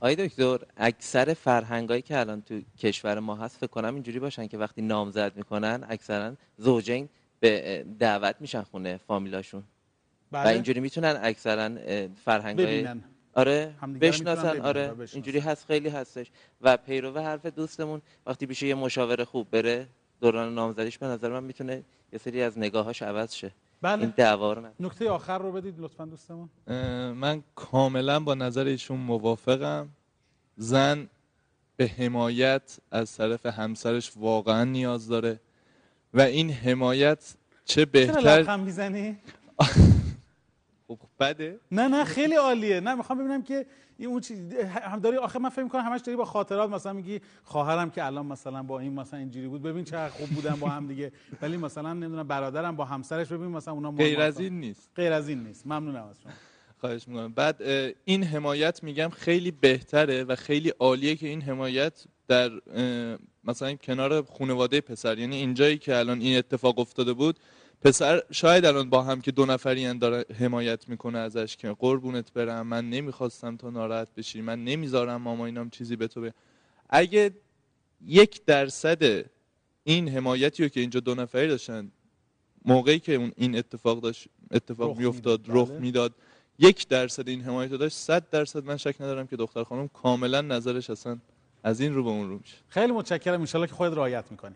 [0.00, 4.58] آقای دکتر اکثر فرهنگایی که الان تو کشور ما هست فکر کنم اینجوری باشن که
[4.58, 7.08] وقتی نامزد می‌کنن اکثرا زوجین
[7.40, 9.60] به دعوت میشن خونه فامیلاشون.
[9.60, 9.64] و
[10.44, 10.52] بله.
[10.52, 11.68] اینجوری می‌تونن اکثرا
[12.24, 13.04] فرهنگای ببینن.
[13.38, 15.14] آره بشناسن آره بشناسن.
[15.14, 16.30] اینجوری هست خیلی هستش
[16.60, 19.86] و پیرو حرف دوستمون وقتی پیش یه مشاور خوب بره
[20.20, 21.82] دوران نامزدیش به نظر من می‌تونه
[22.12, 23.50] یه سری از نگاهاش عوض شه
[23.82, 24.02] بله.
[24.02, 24.62] این دعوا رو.
[24.80, 26.48] نکته آخر رو بدید لطفا دوستمون
[27.12, 29.88] من کاملا با نظر ایشون موافقم
[30.56, 31.08] زن
[31.76, 35.40] به حمایت از طرف همسرش واقعا نیاز داره
[36.14, 37.34] و این حمایت
[37.64, 39.18] چه چرا بهتر لبخند می‌زنی
[40.96, 41.60] خب بده.
[41.72, 42.80] نه نه خیلی عالیه.
[42.80, 43.66] نه می‌خوام ببینم که
[43.98, 44.38] این اون چیز
[44.82, 48.26] هم داری آخه من فکر می‌کنم همش داری با خاطرات مثلا میگی خواهرم که الان
[48.26, 51.12] مثلا با این مثلا اینجوری بود ببین چقدر خوب بودن با هم دیگه.
[51.42, 54.40] ولی مثلا نمی‌دونم برادرم با همسرش ببین مثلا اونا غیر از.
[54.40, 54.90] این نیست.
[54.96, 55.66] غیر از این نیست.
[55.66, 56.32] ممنونم از شما.
[56.80, 57.32] خواهش می‌کنم.
[57.32, 57.62] بعد
[58.04, 62.50] این حمایت میگم خیلی بهتره و خیلی عالیه که این حمایت در
[63.44, 65.18] مثلا کنار خانواده پسر.
[65.18, 67.38] یعنی اینجایی که الان این اتفاق افتاده بود
[67.82, 72.66] پسر شاید الان با هم که دو نفری داره حمایت می‌کنه ازش که قربونت برم
[72.66, 76.34] من نمی‌خواستم تو ناراحت بشی من نمی‌ذارم ماما اینام چیزی به تو به
[76.90, 77.30] اگه
[78.06, 79.24] یک درصد
[79.84, 81.90] این حمایتی رو که اینجا دو نفری داشتن
[82.64, 85.78] موقعی که اون این اتفاق داشت اتفاق میافتاد رخ بله.
[85.78, 86.14] می‌داد
[86.58, 90.40] یک درصد این حمایت رو داشت صد درصد من شک ندارم که دختر خانم کاملا
[90.40, 91.18] نظرش اصلا
[91.68, 92.56] از این رو به اون رو میشه.
[92.68, 94.54] خیلی متشکرم انشالله که خودت رعایت می‌کنی.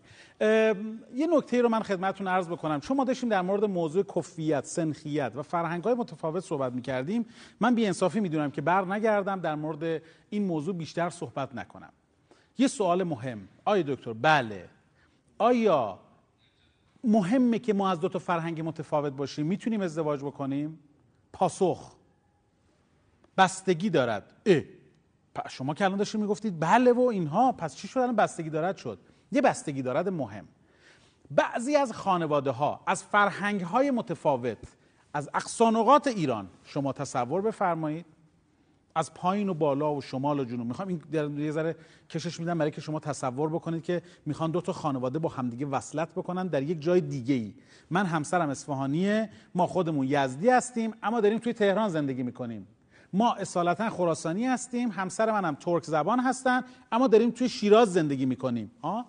[1.15, 2.79] یه نکته رو من خدمتتون عرض بکنم.
[2.79, 7.25] چون ما داشتیم در مورد موضوع کفیت سنخیت و فرهنگ های متفاوت صحبت می‌کردیم.
[7.59, 11.91] من بیانصافی می‌دونم که بر نگردم در مورد این موضوع بیشتر صحبت نکنم.
[12.57, 13.47] یه سوال مهم.
[13.65, 14.69] آیا دکتر؟ بله.
[15.37, 15.99] آیا
[17.03, 20.79] مهمه که ما از دو تا فرهنگ متفاوت باشیم می‌تونیم ازدواج بکنیم؟
[21.33, 21.95] پاسخ.
[23.37, 24.33] بستگی دارد.
[24.45, 24.61] اه.
[25.49, 28.99] شما که الان داشتید می‌گفتید بله و اینها پس چی شد؟ بستگی دارد شد.
[29.31, 30.47] یه بستگی دارد مهم.
[31.31, 34.57] بعضی از خانواده ها از فرهنگ های متفاوت
[35.13, 38.05] از اقصانقات ایران شما تصور بفرمایید
[38.95, 40.67] از پایین و بالا و شمال و جنوب.
[40.67, 41.01] می‌خوام این
[41.37, 41.75] یه ذره
[42.09, 46.09] کشش میدم برای که شما تصور بکنید که می‌خوان دو تا خانواده با همدیگه وصلت
[46.09, 47.53] بکنن در یک جای دیگه ای
[47.89, 52.67] من همسرم اصفهانیه ما خودمون یزدی هستیم اما داریم توی تهران زندگی می‌کنیم.
[53.13, 58.71] ما اصالتا خراسانی هستیم همسر منم ترک زبان هستن اما داریم توی شیراز زندگی می‌کنیم.
[58.83, 59.05] ها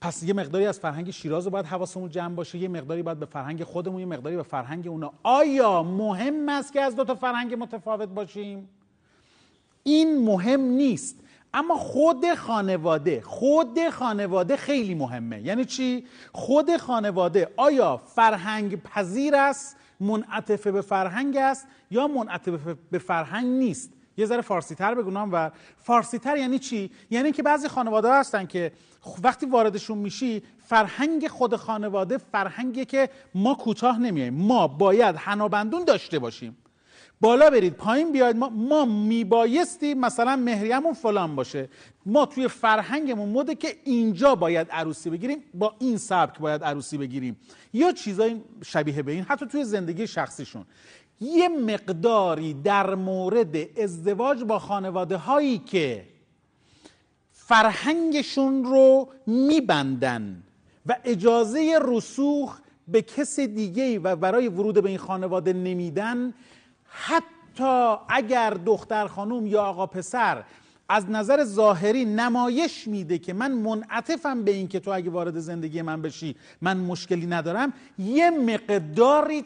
[0.00, 3.26] پس یه مقداری از فرهنگ شیراز رو باید حواسمون جمع باشه یه مقداری باید به
[3.26, 5.12] فرهنگ خودمون یه مقداری به فرهنگ اونا.
[5.22, 8.68] آیا مهم است که از دو تا فرهنگ متفاوت باشیم؟
[9.82, 11.16] این مهم نیست.
[11.54, 15.40] اما خود خانواده خود خانواده خیلی مهمه.
[15.42, 22.98] یعنی چی؟ خود خانواده آیا فرهنگ پذیر است؟ منعطف به فرهنگ است یا منعطف به
[22.98, 27.68] فرهنگ نیست؟ یه ذره فارسی تر بگونم و فارسی تر یعنی چی؟ یعنی که بعضی
[27.68, 28.72] خانواده هستن که
[29.22, 36.18] وقتی واردشون میشی فرهنگ خود خانواده فرهنگی که ما کوتاه نمیاییم ما باید حنابندون داشته
[36.18, 36.56] باشیم.
[37.20, 38.36] بالا برید پایین بیاید.
[38.36, 41.68] ما, ما میبایستی مثلا مهریمون فلان باشه.
[42.06, 47.36] ما توی فرهنگمون مده که اینجا باید عروسی بگیریم با این سبک باید عروسی بگیریم.
[47.72, 50.64] یا چیزای شبیه به این حتی توی زندگی شخصیشون.
[51.20, 56.04] یه مقداری در مورد ازدواج با خانواده هایی که
[57.32, 60.42] فرهنگشون رو میبندن
[60.86, 62.58] و اجازه رسوخ
[62.88, 66.34] به کس دیگه و برای ورود به این خانواده نمیدن
[66.88, 70.44] حتی اگر دختر خانوم یا آقا پسر
[70.88, 75.82] از نظر ظاهری نمایش میده که من منعطفم به این که تو اگه وارد زندگی
[75.82, 79.44] من بشی من مشکلی ندارم یه مقداری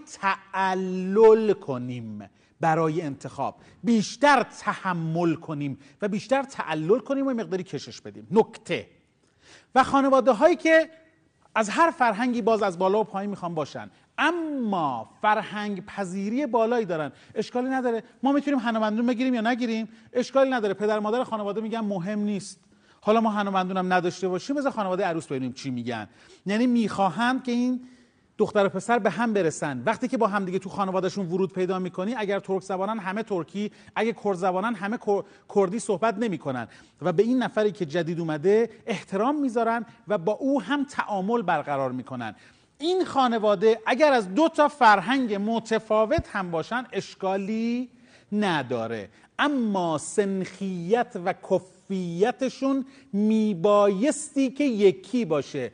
[0.52, 2.30] تعلل کنیم
[2.60, 3.56] برای انتخاب.
[3.84, 8.26] بیشتر تحمل کنیم و بیشتر تعلل کنیم و مقداری کشش بدیم.
[8.30, 8.86] نکته.
[9.74, 10.90] و خانواده هایی که
[11.54, 13.90] از هر فرهنگی باز از بالا و پایین می‌خوان باشن.
[14.22, 17.12] اما فرهنگ پذیری بالایی دارن.
[17.34, 18.02] اشکالی نداره.
[18.22, 20.74] ما می‌تونیم هنومندون بگیریم یا نگیریم؟ اشکالی نداره.
[20.74, 22.60] پدر مادر خانواده میگن مهم نیست.
[23.00, 26.08] حالا ما هنومندون هم نداشته باشیم بذار خانواده عروس ببینیم چی میگن.
[26.46, 27.80] یعنی می‌خواهند که این
[28.38, 29.82] دختر و پسر به هم برسن.
[29.86, 33.70] وقتی که با هم دیگه تو خانوادهشون ورود پیدا می‌کنی اگر ترک زبانن همه ترکی
[33.96, 36.68] اگه کرد زبانن همه کر- کردی صحبت نمی‌کنن.
[37.02, 41.92] و به این نفری که جدید اومده احترام می‌ذارن و با او هم تعامل برقرار
[41.92, 42.34] می‌کنن.
[42.82, 47.88] این خانواده اگر از دو تا فرهنگ متفاوت هم باشن اشکالی
[48.32, 49.08] نداره.
[49.38, 55.72] اما سنخیت و کفیتشون میبایستی که یکی باشه.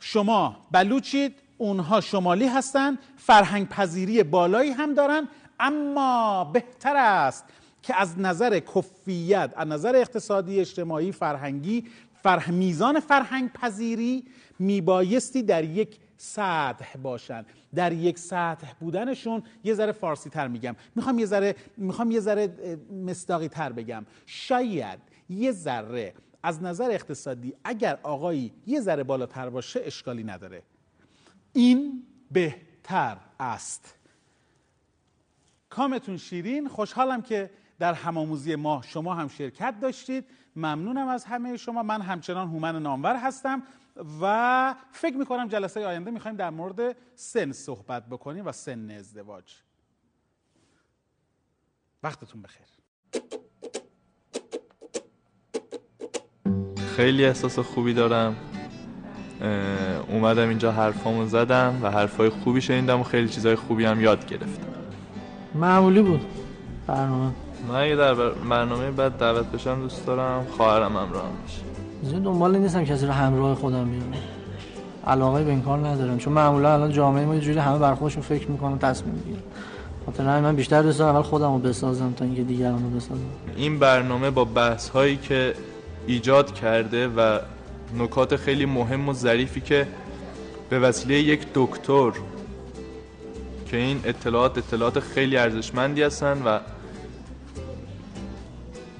[0.00, 5.28] شما بلوچید اونها شمالی هستن فرهنگ پذیری بالایی هم دارن
[5.60, 7.44] اما بهتر است
[7.82, 11.84] که از نظر کفیت از نظر اقتصادی اجتماعی فرهنگی
[12.22, 14.24] فرح میزان فرهنگ پذیری
[14.58, 17.44] میبایستی در یک سطح باشن.
[17.74, 20.76] در یک سطح بودنشون یه ذره فارسی تر میگم.
[20.94, 24.06] می‌خوام یه ذره می‌خوام یه ذره مصداقی تر بگم.
[24.26, 24.98] شاید
[25.28, 30.62] یه ذره از نظر اقتصادی اگر آقایی یه ذره بالاتر باشه اشکالی نداره.
[31.52, 33.94] این بهتر است.
[35.68, 36.68] کامتون شیرین.
[36.68, 40.24] خوشحالم که در همآموزی ما شما هم شرکت داشتید.
[40.56, 41.82] ممنونم از همه شما.
[41.82, 43.62] من همچنان هومن نامور هستم.
[44.20, 49.54] و فکر می‌کنم جلسه آینده می‌خوایم در مورد سن صحبت بکنیم و سن ازدواج.
[52.02, 52.66] وقتتون بخیر.
[56.96, 58.36] خیلی احساس خوبی دارم.
[60.08, 64.74] اومدم اینجا حرفامو زدم و حرفای خوبی شنیدم و خیلی چیزای خوبی هم یاد گرفتم.
[65.54, 66.20] معمولی بود
[66.86, 67.32] برنامه.
[67.68, 71.83] من اگه در بر- برنامه بعد دعوت بشم دوست دارم خواهرم همراهم بشه.
[72.04, 74.12] زیاد دنبال نیستم کسی رو همراه خودم بیارم.
[75.06, 76.18] علاقه به این کار ندارم.
[76.18, 79.42] چون معمولا الان جامعه ما یه جوری همه بر خودشون فکر می‌کنن تصمیم می‌گیرن.
[80.06, 83.20] خاطر من بیشتر دوست دارم اول خودم رو بسازم تا اینکه دیگران رو بسازم.
[83.56, 85.54] این برنامه با بحث هایی که
[86.06, 87.38] ایجاد کرده و
[87.98, 89.86] نکات خیلی مهم و ظریفی که
[90.70, 92.10] به وسیله یک دکتر
[93.66, 96.58] که این اطلاعات اطلاعات خیلی ارزشمندی هستن و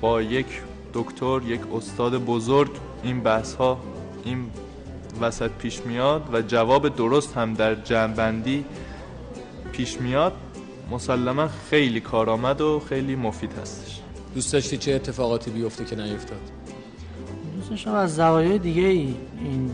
[0.01, 0.47] با یک
[0.95, 2.71] دکتر یک استاد بزرگ
[3.05, 3.79] این بحث ها
[4.25, 4.47] این
[5.21, 8.65] وسط پیش میاد و جواب درست هم در جمعبندی
[9.73, 10.33] پیش میاد
[10.91, 14.01] مسلما خیلی کارآمد و خیلی مفید هستش.
[14.35, 16.39] دوست داشتی چه اتفاقاتی بیفته که نیفتاد؟
[17.57, 19.71] دوست داشتم از زوایای دیگه ای این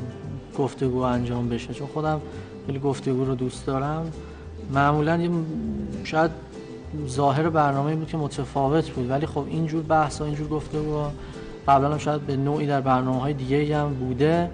[0.59, 1.74] گفتگو انجام بشه.
[1.74, 2.20] چون خودم
[2.66, 4.12] خیلی گفتگو رو دوست دارم.
[4.74, 5.31] معمولا
[6.05, 6.31] شاید
[7.07, 9.11] ظاهر برنامه بود که متفاوت بود.
[9.11, 11.05] ولی خب اینجور بحث و اینجور گفتگو
[11.71, 14.51] قبلا هم شاید به نوعی در برنامه های دیگه هم بوده.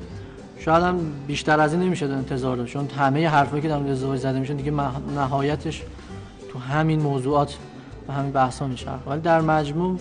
[0.58, 4.20] شاید هم بیشتر از این نمیشه انتظار داشت چون همه حرفایی که در مورد ازدواج
[4.20, 4.72] زده میشن دیگه
[5.14, 5.82] نهایتش
[6.52, 7.56] تو همین موضوعات
[8.08, 9.98] و همین بحث ها میشه ولی در مجموع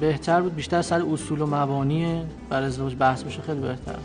[0.00, 3.98] بهتر بود بیشتر سر اصول و مبانی بر ازدواج بحث بشه خیلی بهتر.